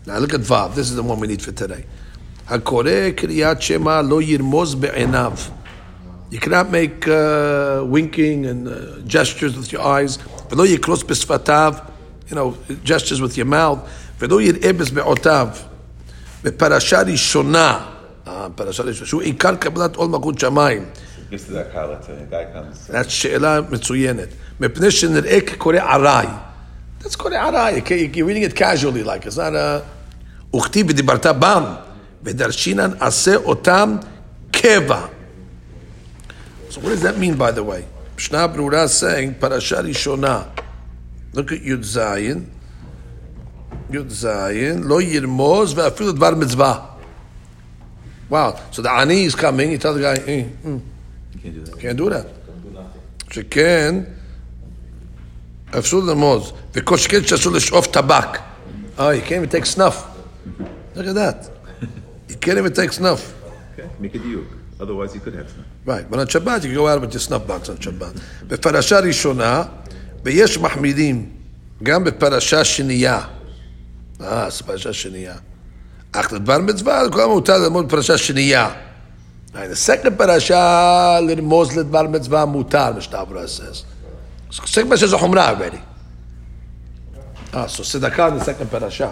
Now 0.07 0.19
look 0.19 0.35
at 0.35 0.41
Vav, 0.41 0.75
this 0.75 0.91
is 0.91 0.97
the 0.97 1.03
one 1.03 1.21
we 1.21 1.27
need 1.27 1.43
for 1.43 1.53
today. 1.53 1.83
הקורא 2.49 3.11
קריאת 3.17 3.63
שמע 3.63 4.03
לא 4.03 4.23
ירמוז 4.23 4.75
בעיניו. 4.75 5.33
You 6.33 6.39
cannot 6.39 6.71
make 6.71 7.07
uh, 7.07 7.85
winking 7.85 8.47
and 8.47 8.69
uh, 8.69 9.07
gestures 9.07 9.57
with 9.57 9.73
your 9.73 9.83
eyes. 9.83 10.19
ולא 10.51 10.67
יקרוס 10.67 11.03
בשפתיו, 11.03 11.75
you 12.29 12.37
know, 12.37 12.55
gestures 12.85 13.21
with 13.21 13.37
your 13.37 13.47
mouth. 13.47 13.79
ולא 14.19 14.41
יראה 14.41 14.73
בזבעותיו. 14.73 15.49
בפרשה 16.43 17.03
ראשונה, 17.03 17.81
אה, 18.29 18.47
פרשה 18.55 18.83
ראשונה, 18.83 19.07
שהוא 19.07 19.23
עיקר 19.23 19.57
קבלת 19.57 19.97
עול 19.97 20.09
מלכות 20.09 20.39
שמיים. 20.39 20.85
Gives 21.31 21.35
to 21.35 21.53
that 21.53 21.75
car, 21.75 21.87
let's 21.87 22.07
say, 22.07 22.13
a 22.13 22.35
guy 22.35 22.57
comes. 22.57 22.93
זאת 22.93 23.11
שאלה 23.11 23.61
מצוינת. 23.71 24.29
מפני 24.61 24.91
שנראה 24.91 25.41
כקורא 25.41 25.77
עראי. 25.77 26.27
That's 27.03 27.17
קורא 27.17 27.37
עראי, 27.37 27.81
okay? 27.81 28.17
you're 28.17 28.25
reading 28.25 28.53
it 28.53 28.55
casually, 28.55 29.05
like 29.05 29.27
it's 29.27 29.37
not 29.37 29.55
a... 29.55 30.57
וכתיב 30.57 30.87
ודיברת 30.91 31.27
בם, 31.27 31.65
ודרשינן 32.23 32.91
עשה 33.01 33.37
אותם 33.37 33.97
קבע. 34.53 35.07
So 36.71 36.81
what 36.81 36.89
does 36.89 37.03
that 37.03 37.17
mean, 37.19 37.37
by 37.39 37.51
the 37.51 37.63
way? 37.63 37.83
משנה 38.17 38.47
ברורה 38.47 38.85
saying, 38.85 39.41
פרשה 39.41 39.81
ראשונה. 39.81 40.43
Look 41.35 41.51
at 41.53 41.61
י"ז, 41.63 41.99
י"ז, 43.91 44.27
לא 44.83 45.03
ירמוז 45.03 45.73
ואפילו 45.79 46.13
דבר 46.13 46.35
מצווה. 46.35 46.87
Wow, 48.31 48.57
so 48.73 48.81
the 48.83 48.91
ani 48.91 49.25
is 49.25 49.35
coming, 49.35 49.71
you 49.71 49.79
tell 49.79 49.95
the 49.95 50.01
guy, 50.01 50.17
eh, 50.27 50.45
mm, 50.65 50.81
You 51.35 51.41
can't 51.43 51.55
do 51.55 51.65
that. 51.65 51.81
can't 51.81 51.99
do 51.99 52.11
that. 52.11 52.27
שכן, 53.31 53.95
אסור 55.71 56.03
לרמוז, 56.03 56.53
וכל 56.75 56.97
שכן 56.97 57.25
שאסור 57.27 57.53
לשאוף 57.53 57.87
טבק. 57.87 58.39
Oh, 58.99 59.11
you 59.11 59.21
can't 59.29 59.43
even 59.43 59.49
take 59.49 59.67
snuff. 59.67 59.97
Look 60.95 61.07
at 61.07 61.15
that. 61.15 61.51
You 62.29 62.37
can't 62.37 62.59
even 62.59 62.73
take 62.73 62.93
snuff. 62.93 63.21
Okay, 63.73 63.89
make 64.01 64.15
a 64.15 64.19
diuk. 64.19 64.47
Otherwise, 64.81 65.15
you 65.15 65.21
could 65.21 65.35
have 65.35 65.49
some. 65.55 65.65
Right, 65.85 66.09
but 66.11 66.19
on 66.21 66.27
Shabbat 66.27 66.59
you 66.63 66.69
can 66.71 66.75
go 66.75 66.87
out 66.89 67.01
with 67.01 67.13
your 67.13 67.21
snuff 67.29 67.47
box 67.47 67.69
on 67.69 67.77
Shabbat. 67.77 68.15
בפרשה 68.49 68.99
ראשונה, 69.01 69.63
ויש 70.24 70.58
מחמירים, 70.58 71.30
גם 71.84 72.04
בפרשה 72.04 72.64
שנייה. 72.64 73.22
אה, 74.22 74.50
זו 74.50 74.64
פרשה 74.64 74.94
שנייה. 74.94 75.34
אך 76.12 76.34
לדבר 76.34 76.58
מצווה, 76.58 77.04
לכולם 77.04 77.30
מותר 77.30 77.58
ללמוד 77.58 77.90
פרשה 77.90 78.18
שנייה. 78.18 78.70
Second 79.56 80.20
parasha, 80.20 81.22
לרמוז 81.22 81.78
לדבר 81.78 82.04
מצווה 82.04 82.46
מותר. 82.46 82.92
So 84.52 84.66
second 84.66 84.90
parasha 84.90 85.06
is 85.06 85.14
a 85.14 85.18
humrah 85.18 85.50
already. 85.50 85.82
Ah, 87.54 87.68
so 87.68 87.82
tzedakah 87.84 88.32
in 88.32 88.38
the 88.38 88.46
second 88.46 88.70
parasha. 88.72 89.10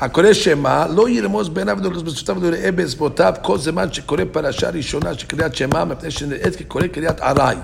הקורא 0.00 0.32
שמע, 0.32 0.86
לא 0.86 1.08
ירמוז 1.08 1.48
בעיניו 1.48 1.78
ולא 1.80 2.02
בשפתיו 2.02 2.36
ולא 2.40 2.56
יראה 2.56 2.72
באצבעותיו 2.72 3.34
כל 3.42 3.58
זמן 3.58 3.92
שקורא 3.92 4.22
פרשה 4.32 4.70
ראשונה 4.70 5.14
של 5.14 5.26
קריאת 5.26 5.54
שמע, 5.54 5.84
מפני 5.84 6.10
שנראית 6.10 6.56
כקורא 6.56 6.86
קריאת 6.86 7.20
ארעי. 7.20 7.56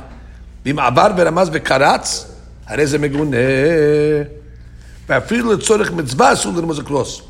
ואם 0.65 0.79
עבר 0.79 1.07
ורמז 1.17 1.49
וקרץ, 1.53 2.31
הרי 2.67 2.87
זה 2.87 2.97
מגונה. 2.97 3.37
ואפילו 5.09 5.53
לצורך 5.53 5.91
מצווה 5.91 6.33
אסור 6.33 6.53
לרמוז 6.53 6.79
לקרוס. 6.79 7.21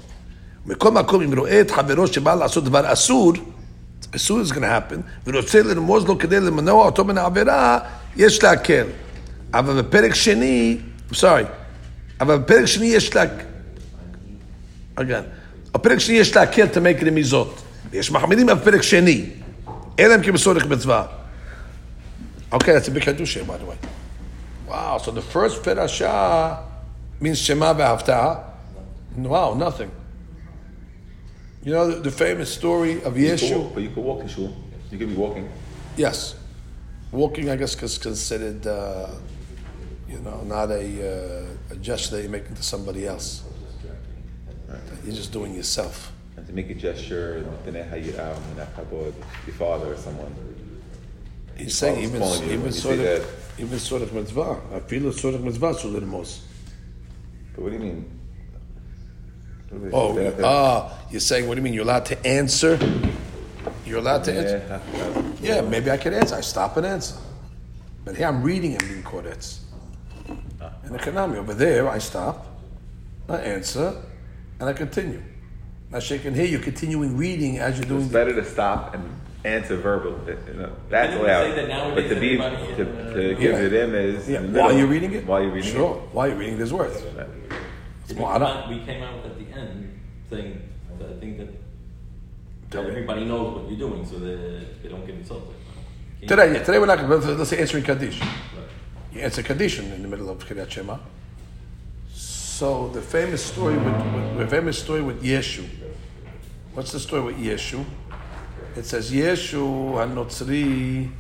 מכל 0.65 0.91
מקום, 0.91 1.21
אם 1.21 1.39
רואה 1.39 1.61
את 1.61 1.71
חברו 1.71 2.07
שבא 2.07 2.35
לעשות 2.35 2.63
דבר 2.63 2.93
אסור, 2.93 3.33
אסור 4.15 4.41
is 4.41 4.51
going 4.51 4.55
to 4.55 4.59
happen, 4.59 5.27
ורוצה 5.27 5.61
לרמוז 5.61 6.05
לו 6.05 6.17
כדי 6.17 6.39
למנוע 6.39 6.85
אותו 6.85 7.05
מן 7.05 7.17
העבירה, 7.17 7.79
יש 8.17 8.43
להקל. 8.43 8.85
אבל 9.53 9.81
בפרק 9.81 10.15
שני, 10.15 10.77
סורי, 11.13 11.43
אבל 12.21 12.37
בפרק 12.37 12.65
שני 12.65 12.85
יש 12.85 13.15
לה... 13.15 13.23
again, 14.99 15.23
הפרק 15.73 15.97
שני 15.99 16.15
יש 16.15 16.35
להקל 16.35 16.65
to 16.73 16.77
make 16.77 17.05
רמיזות. 17.05 17.61
ויש 17.91 18.11
מחמירים 18.11 18.47
בפרק 18.47 18.81
שני, 18.81 19.25
אלא 19.99 20.15
אם 20.15 20.21
כן 20.21 20.31
בצורך 20.31 20.65
מצווה. 20.65 21.05
Okay, 22.54 22.72
that's 22.72 22.86
a 22.86 22.92
big 22.92 23.02
Kedusha, 23.02 23.44
by 23.44 23.56
the 23.56 23.64
way. 23.64 23.76
Wow, 24.68 24.98
so 24.98 25.10
the 25.10 25.20
first 25.20 25.64
parasha 25.64 26.64
means 27.18 27.40
Shema 27.40 27.74
v'Havta. 27.74 28.44
Wow, 29.16 29.54
nothing. 29.54 29.90
You 31.64 31.72
know 31.72 31.90
the, 31.90 32.00
the 32.00 32.10
famous 32.12 32.52
story 32.52 33.02
of 33.02 33.18
You 33.18 33.36
walk, 33.58 33.74
but 33.74 33.82
you 33.82 33.88
could 33.88 34.04
walk 34.04 34.20
in 34.20 34.28
shul. 34.28 34.54
You 34.92 34.98
could 34.98 35.08
be 35.08 35.16
walking. 35.16 35.50
Yes. 35.96 36.36
Walking, 37.10 37.50
I 37.50 37.56
guess, 37.56 37.80
is 37.82 37.98
considered, 37.98 38.64
uh, 38.66 39.08
you 40.08 40.20
know, 40.20 40.42
not 40.42 40.70
a, 40.70 41.48
uh, 41.70 41.72
a 41.72 41.76
gesture 41.76 42.16
that 42.16 42.22
you're 42.22 42.30
making 42.30 42.54
to 42.54 42.62
somebody 42.62 43.06
else. 43.06 43.42
You're 45.04 45.14
just 45.14 45.32
doing 45.32 45.54
yourself. 45.54 46.12
And 46.36 46.46
to 46.46 46.52
make 46.52 46.70
a 46.70 46.74
gesture, 46.74 47.44
b'nei 47.66 48.12
kabod, 48.76 49.14
your 49.46 49.56
father 49.56 49.92
or 49.92 49.96
someone. 49.96 50.34
He's 51.56 51.76
saying 51.76 52.02
even, 52.02 52.22
you 52.22 52.44
even 52.52 52.64
you 52.66 52.70
sort 52.72 52.98
of, 52.98 53.54
even 53.58 53.78
sort 53.78 54.02
of 54.02 54.12
mitzvah. 54.12 54.60
I 54.74 54.80
feel 54.80 55.08
it's 55.08 55.20
sort 55.20 55.34
of 55.34 55.44
mitzvah 55.44 55.72
the 55.82 56.00
most. 56.00 56.42
But 57.54 57.62
what 57.62 57.70
do 57.70 57.76
you 57.76 57.82
mean? 57.82 58.10
Do 59.70 59.90
Oh, 59.92 60.14
they 60.14 60.24
have 60.24 60.36
to- 60.38 60.46
ah, 60.46 60.98
you're 61.10 61.20
saying, 61.20 61.46
what 61.48 61.54
do 61.54 61.60
you 61.60 61.64
mean? 61.64 61.74
You're 61.74 61.84
allowed 61.84 62.06
to 62.06 62.26
answer? 62.26 62.78
You're 63.86 63.98
allowed 63.98 64.24
to 64.24 64.32
answer? 64.32 64.58
Yeah, 64.68 64.78
have- 64.78 65.40
Yeah, 65.42 65.60
maybe 65.60 65.90
I 65.90 65.96
could 65.96 66.12
answer. 66.12 66.34
I 66.36 66.40
stop 66.40 66.76
and 66.76 66.86
answer. 66.86 67.16
But 68.04 68.16
here 68.16 68.26
I'm 68.26 68.42
reading 68.42 68.72
and 68.72 68.82
being 68.88 69.02
koretz. 69.02 69.58
In 70.86 70.92
the 70.92 70.98
Kanami, 70.98 71.36
over 71.36 71.54
there, 71.54 71.88
I 71.88 71.98
stop, 71.98 72.46
I 73.28 73.36
answer, 73.38 73.94
and 74.60 74.68
I 74.68 74.72
continue. 74.72 75.22
Now, 75.90 75.98
she 76.00 76.18
can 76.18 76.34
hear 76.34 76.44
you 76.46 76.58
continuing 76.58 77.16
reading 77.16 77.58
as 77.58 77.78
you're 77.78 77.86
doing 77.86 78.00
It's 78.02 78.08
the. 78.08 78.18
better 78.18 78.34
to 78.34 78.44
stop 78.44 78.94
and 78.94 79.04
answer 79.44 79.76
verbal. 79.76 80.18
You 80.26 80.54
know, 80.54 80.72
that's 80.88 81.10
Didn't 81.10 81.22
we 81.24 81.28
allowed. 81.30 81.44
say 81.44 81.54
that 81.56 81.68
nowadays 81.68 82.08
but 82.08 82.14
to 82.14 82.20
be 82.20 82.40
everybody- 82.40 82.66
to, 82.76 82.84
to 82.84 83.34
uh, 83.34 83.38
give 83.38 83.40
Yeah. 83.52 83.66
it 83.66 83.72
in 83.72 83.94
is 83.94 84.28
Yeah, 84.28 84.40
in 84.40 84.52
while 84.54 84.72
you're 84.72 84.86
reading 84.86 85.12
it? 85.12 85.26
While 85.26 85.42
you're 85.42 85.52
reading 85.52 85.72
Sure. 85.72 85.94
While 86.12 86.28
you're 86.28 86.36
reading, 86.38 86.56
there's 86.56 86.72
words. 86.72 86.96
it. 86.96 87.12
Right. 87.16 87.26
It's 88.04 88.12
We 88.14 88.18
more 88.20 88.32
came, 88.32 88.42
out, 88.42 88.68
we 88.68 88.78
came 88.80 89.02
out 89.02 89.24
at 89.24 89.38
the 89.38 89.58
end 89.58 90.00
saying 90.30 90.60
that 90.98 91.08
I 91.08 91.20
think 91.20 91.38
that, 91.38 91.48
Tell 92.70 92.82
that 92.82 92.90
everybody 92.90 93.24
knows 93.24 93.54
what 93.54 93.70
you're 93.70 93.78
doing 93.88 94.04
so 94.06 94.18
that 94.18 94.82
they 94.82 94.88
don't 94.88 95.06
get 95.06 95.14
insulted. 95.16 95.54
Can't- 96.20 96.28
Today, 96.30 96.58
today 96.64 96.78
we're 96.78 96.86
not 96.86 96.98
going 97.06 97.20
to, 97.20 97.32
let's 97.34 97.50
say 97.50 97.58
answering 97.58 97.84
Kaddish. 97.84 98.20
You 99.12 99.20
answer 99.20 99.42
Kaddish 99.42 99.78
in 99.78 100.02
the 100.02 100.08
middle 100.08 100.28
of 100.30 100.38
Kiryat 100.46 100.70
Shema. 100.70 100.96
So 102.12 102.88
the 102.88 103.00
famous 103.02 103.44
story 103.44 103.76
with, 103.76 103.94
with 104.14 104.38
the 104.38 104.46
famous 104.46 104.78
story 104.78 105.02
with 105.02 105.22
Yeshu. 105.22 105.66
What's 106.72 106.92
the 106.92 107.00
story 107.00 107.22
with 107.22 107.36
Yeshu? 107.36 107.84
It 108.76 108.84
says 108.84 109.10
Yeshu 109.12 109.92
Hanotzri. 109.94 111.10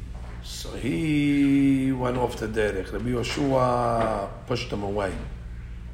So 0.42 0.72
he 0.72 1.92
went 1.92 2.16
off 2.18 2.36
the 2.36 2.48
derech. 2.48 2.92
Rabbi 2.92 3.10
Yoshua 3.10 4.28
pushed 4.46 4.70
him 4.70 4.82
away. 4.82 5.14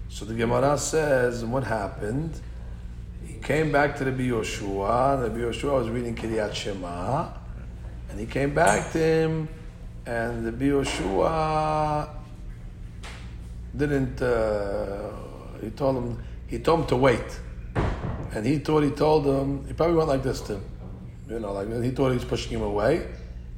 So 0.08 0.24
the 0.24 0.34
Gemara 0.34 0.76
says, 0.78 1.44
what 1.44 1.64
happened? 1.64 2.40
He 3.24 3.34
came 3.34 3.70
back 3.70 3.96
to 3.98 4.04
Rabbi 4.04 4.22
Yoshua. 4.22 5.22
Rabbi 5.22 5.38
Yoshua 5.38 5.72
was 5.74 5.88
reading 5.88 6.16
Kiryat 6.16 6.54
Shema. 6.54 7.28
And 8.10 8.18
he 8.18 8.26
came 8.26 8.52
back 8.52 8.90
to 8.92 8.98
him, 8.98 9.48
and 10.04 10.44
the 10.44 10.50
Yoshua 10.50 12.08
didn't. 13.76 14.20
Uh, 14.20 15.10
he 15.60 15.70
told 15.70 15.96
him. 15.96 16.24
He 16.48 16.58
told 16.58 16.80
him 16.80 16.86
to 16.88 16.96
wait, 16.96 17.40
and 18.32 18.44
he 18.44 18.58
thought 18.58 18.82
he 18.82 18.90
told 18.90 19.24
him. 19.24 19.64
He 19.68 19.74
probably 19.74 19.94
went 19.94 20.08
like 20.08 20.24
this 20.24 20.40
to 20.40 20.54
him, 20.54 20.64
you 21.30 21.40
know, 21.40 21.52
like 21.52 21.68
he 21.82 21.90
thought 21.90 22.08
he 22.08 22.14
was 22.14 22.24
pushing 22.24 22.52
him 22.52 22.62
away. 22.62 23.06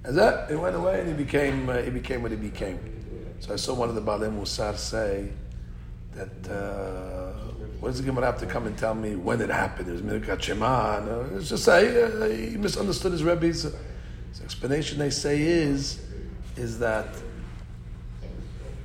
And 0.05 0.17
that 0.19 0.51
he 0.51 0.57
went 0.57 0.77
away, 0.77 1.01
and 1.01 1.09
he 1.09 1.15
became. 1.15 1.69
Uh, 1.69 1.79
he 1.79 1.91
became 1.91 2.23
what 2.23 2.31
he 2.31 2.37
became. 2.37 2.79
So 3.41 3.55
I 3.55 3.57
saw 3.57 3.75
one 3.75 3.89
of 3.89 3.95
the 3.95 4.03
Balei 4.03 4.31
Musar 4.31 4.77
say 4.77 5.29
that. 6.15 6.51
Uh, 6.51 7.33
what 7.83 7.89
does 7.89 7.99
the 7.99 8.07
Gemara 8.07 8.27
have 8.27 8.39
to 8.39 8.47
come 8.47 8.69
and 8.69 8.79
tell 8.79 8.95
me 8.95 9.17
when 9.17 9.41
it 9.41 9.51
happened? 9.51 9.89
It 9.89 9.93
was 9.93 10.03
Milkat 10.03 10.41
Shema. 10.41 11.03
It's 11.35 11.49
just 11.49 11.65
say 11.65 12.01
uh, 12.01 12.29
he 12.29 12.57
misunderstood 12.57 13.11
his 13.11 13.25
Rebbe's. 13.25 13.67
Uh, 13.67 13.73
his 14.31 14.41
explanation 14.41 14.99
they 14.99 15.11
say 15.11 15.43
is, 15.43 16.01
is 16.57 16.79
that 16.79 17.09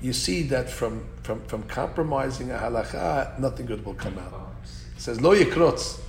you 0.02 0.13
see 0.13 0.41
that 0.43 0.67
from, 0.67 1.06
from, 1.21 1.41
from 1.45 1.62
compromising 1.63 2.50
a 2.50 2.56
halacha, 2.56 3.38
nothing 3.39 3.67
good 3.67 3.86
will 3.86 3.93
come 3.93 4.17
out. 4.17 4.56
It 4.95 5.02
says 5.02 5.21
lo 5.21 5.36
yikrotz, 5.36 6.00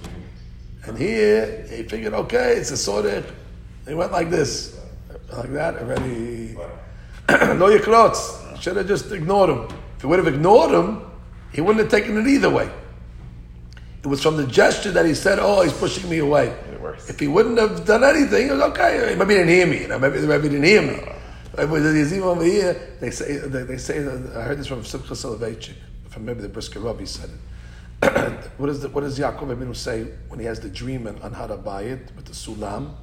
and 0.88 0.96
here 0.96 1.66
he 1.68 1.82
figured, 1.82 2.14
okay, 2.14 2.54
it's 2.56 2.70
a 2.70 2.74
sorech. 2.74 3.24
He 3.86 3.92
went 3.92 4.10
like 4.10 4.30
this, 4.30 4.80
like 5.30 5.52
that 5.52 5.76
already. 5.76 6.54
lo 7.28 7.70
yikrotz. 7.70 8.60
Should 8.60 8.76
have 8.76 8.88
just 8.88 9.12
ignored 9.12 9.50
him. 9.50 9.68
If 9.96 10.00
he 10.00 10.06
would 10.06 10.18
have 10.18 10.26
ignored 10.26 10.72
him, 10.72 11.02
he 11.52 11.60
wouldn't 11.60 11.80
have 11.80 11.90
taken 11.90 12.16
it 12.16 12.26
either 12.26 12.48
way. 12.48 12.70
It 14.02 14.06
was 14.06 14.22
from 14.22 14.38
the 14.38 14.46
gesture 14.46 14.90
that 14.92 15.04
he 15.04 15.14
said, 15.14 15.38
"Oh, 15.38 15.62
he's 15.62 15.72
pushing 15.72 16.08
me 16.08 16.18
away." 16.18 16.56
If 17.06 17.20
he 17.20 17.28
wouldn't 17.28 17.58
have 17.58 17.84
done 17.84 18.02
anything, 18.02 18.48
it 18.48 18.52
was 18.52 18.62
okay. 18.62 19.14
Maybe 19.18 19.34
he 19.34 19.40
didn't 19.40 19.48
hear 19.48 19.66
me. 19.66 19.82
You 19.82 19.88
know, 19.88 19.98
maybe, 19.98 20.20
maybe 20.26 20.44
he 20.44 20.48
didn't 20.48 20.64
hear 20.64 20.82
me. 20.82 21.00
But 21.54 21.68
there's 21.68 22.12
even 22.12 22.28
over 22.28 22.44
here, 22.44 22.96
they 23.00 23.10
say, 23.10 23.36
they, 23.36 23.64
they 23.64 23.78
say 23.78 23.98
I 23.98 24.42
heard 24.42 24.58
this 24.58 24.68
from 24.68 24.84
Simcha 24.84 25.14
Soloveitchik, 25.14 25.74
from 26.08 26.24
maybe 26.24 26.40
the 26.40 26.48
Brisker 26.48 26.80
Rabbi 26.80 27.04
said 27.04 27.30
it. 27.30 27.36
what, 28.58 28.70
is 28.70 28.80
the, 28.80 28.88
what 28.90 29.00
does 29.00 29.18
Yaakov 29.18 29.56
Abinu 29.56 29.74
say 29.74 30.04
when 30.28 30.38
he 30.38 30.46
has 30.46 30.60
the 30.60 30.68
dream 30.68 31.06
on, 31.06 31.18
on 31.22 31.32
how 31.32 31.46
to 31.46 31.56
buy 31.56 31.82
it 31.82 32.12
with 32.14 32.26
the 32.26 32.32
sulam? 32.32 32.94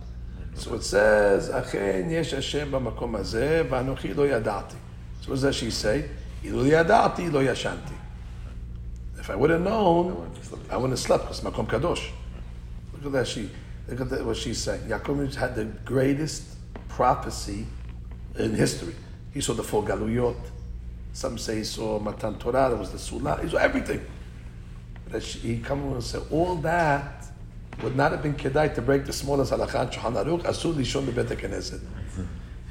So 0.55 0.73
it 0.75 0.83
says, 0.83 1.49
"Achen 1.49 2.09
yesh 2.09 2.31
Hashem 2.31 2.71
b'makom 2.71 3.11
hazeh, 3.11 3.69
lo 3.69 4.25
yadati." 4.25 4.75
So 5.21 5.31
what 5.31 5.41
does 5.41 5.55
she 5.55 5.69
say? 5.69 6.09
Lo 6.45 6.63
yadati, 6.63 7.31
lo 7.31 7.43
yashanti. 7.43 7.93
If 9.19 9.29
I 9.29 9.35
would 9.35 9.49
have 9.49 9.61
known, 9.61 10.31
I 10.69 10.77
wouldn't 10.77 10.91
have 10.91 10.99
slept 10.99 11.25
because 11.25 11.41
makom 11.41 11.67
kadosh. 11.67 12.09
Look 12.93 13.07
at 13.07 13.11
that 13.11 13.27
she. 13.27 13.49
Look 13.89 14.01
at 14.01 14.09
that, 14.09 14.25
what 14.25 14.37
she's 14.37 14.59
saying. 14.59 14.83
Yaakov 14.83 15.35
had 15.35 15.55
the 15.55 15.65
greatest 15.83 16.55
prophecy 16.87 17.65
in 18.37 18.55
history. 18.55 18.95
He 19.33 19.41
saw 19.41 19.53
the 19.53 19.63
four 19.63 19.83
galuyot. 19.83 20.37
Some 21.11 21.37
say 21.37 21.57
he 21.57 21.63
saw 21.65 21.99
Matan 21.99 22.39
Torah. 22.39 22.69
There 22.69 22.77
was 22.77 22.91
the 22.91 22.97
sulam. 22.97 23.43
He 23.43 23.49
saw 23.49 23.57
everything. 23.57 24.05
She, 25.19 25.39
he 25.39 25.57
come 25.59 25.83
and 25.93 26.03
said 26.03 26.23
all 26.31 26.55
that 26.57 27.25
would 27.81 27.95
not 27.95 28.11
have 28.11 28.23
been 28.23 28.35
kedai 28.35 28.73
to 28.75 28.81
break 28.81 29.05
the 29.05 29.13
smallest 29.13 29.51
halakha 29.51 29.91
Shulchan 29.91 30.23
Aruch. 30.23 30.43
Asur 30.43 30.73
lishon 30.73 31.05
bebet 31.05 31.27
Knesset. 31.27 31.81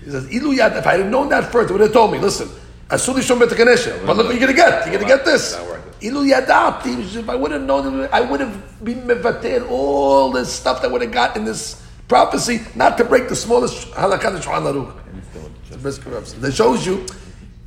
He 0.03 0.11
says, 0.11 0.27
Ilu 0.27 0.57
yad. 0.57 0.77
If 0.77 0.87
I 0.87 0.99
had 0.99 1.11
known 1.11 1.29
that 1.31 1.51
first, 1.51 1.68
they 1.68 1.73
would 1.73 1.81
have 1.81 1.92
told 1.92 2.12
me. 2.12 2.18
Listen, 2.18 2.49
as 2.90 3.07
asur 3.07 3.14
lishon 3.14 3.38
bebet 3.38 3.57
Knesset. 3.57 4.07
But 4.07 4.16
look 4.16 4.27
what 4.27 4.35
you're 4.38 4.40
gonna 4.40 4.53
get. 4.53 4.87
You're 4.87 5.01
gonna 5.01 5.16
get 5.16 5.25
this. 5.25 5.55
It. 5.55 6.11
Ilu 6.11 6.31
yadati. 6.31 7.16
If 7.16 7.29
I 7.29 7.35
would 7.35 7.53
have 7.53 7.62
known, 7.62 8.09
I 8.12 8.20
would 8.20 8.40
have 8.40 8.85
been 8.85 9.03
mevatel 9.03 9.70
all 9.70 10.33
this 10.33 10.53
stuff 10.53 10.83
that 10.83 10.90
would 10.90 11.03
have 11.03 11.12
got 11.12 11.37
in 11.37 11.44
this 11.44 11.83
prophecy, 12.09 12.61
not 12.75 12.99
to 12.99 13.05
break 13.05 13.29
the 13.29 13.37
smallest 13.37 13.90
halakha 13.92 14.38
Shulchan 14.40 14.73
Aruch. 14.73 15.01
Brisker 15.85 16.11
Rav 16.11 16.27
said. 16.27 16.40
That 16.40 16.55
shows 16.55 16.87
you, 16.87 17.05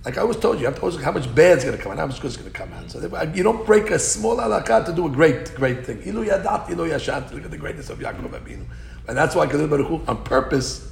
like 0.07 0.17
I 0.17 0.21
always 0.21 0.37
told 0.37 0.57
you, 0.57 0.65
have 0.67 0.79
to 0.79 0.97
how 1.03 1.11
much 1.11 1.35
bad's 1.35 1.65
going 1.65 1.75
to 1.75 1.83
come 1.83 1.91
out, 1.91 1.97
how 1.97 2.07
much 2.07 2.21
good's 2.21 2.37
going 2.37 2.49
to 2.49 2.57
come 2.57 2.71
out. 2.71 2.89
So 2.89 3.01
they- 3.01 3.35
you 3.37 3.43
don't 3.43 3.65
break 3.65 3.91
a 3.91 3.99
small 3.99 4.37
halakha 4.37 4.85
to 4.85 4.93
do 4.93 5.05
a 5.05 5.09
great, 5.09 5.53
great 5.53 5.85
thing. 5.85 6.01
Ilu 6.05 6.25
yadat, 6.25 6.69
ilu 6.69 6.87
yashat. 6.89 7.33
Look 7.33 7.43
at 7.43 7.51
the 7.51 7.57
greatness 7.57 7.89
of 7.89 7.99
Yaakov 7.99 8.29
Abinu. 8.29 8.63
And 9.09 9.17
that's 9.17 9.35
why 9.35 9.47
Kadosh 9.47 9.69
Baruch 9.69 9.87
Hu, 9.87 10.01
on 10.07 10.23
purpose, 10.23 10.89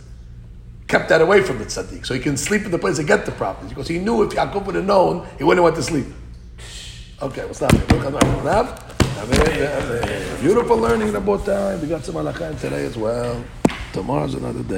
kept 0.89 1.07
that 1.07 1.21
away 1.21 1.41
from 1.43 1.59
the 1.59 1.63
tzaddik. 1.63 2.05
So 2.05 2.13
he 2.13 2.19
can 2.19 2.35
sleep 2.35 2.65
in 2.65 2.71
the 2.71 2.77
place 2.77 2.99
and 2.99 3.07
get 3.07 3.25
the 3.25 3.31
property. 3.31 3.69
Because 3.69 3.87
he 3.87 3.99
knew 3.99 4.21
if 4.23 4.31
Yaakov 4.31 4.65
would 4.65 4.75
have 4.75 4.83
known, 4.85 5.25
he 5.37 5.45
wouldn't 5.45 5.63
have 5.65 5.73
went 5.73 5.77
to 5.77 5.83
sleep. 5.83 6.07
Okay, 7.21 7.45
we'll 7.45 7.53
stop 7.53 7.71
here. 7.71 7.85
Beautiful 10.41 10.75
learning 10.77 11.07
in 11.07 11.15
about 11.15 11.45
time. 11.45 11.79
We 11.81 11.87
got 11.87 12.03
some 12.03 12.15
halakha 12.15 12.59
today 12.59 12.85
as 12.85 12.97
well. 12.97 13.41
Tomorrow's 13.93 14.33
another 14.33 14.61
day. 14.63 14.73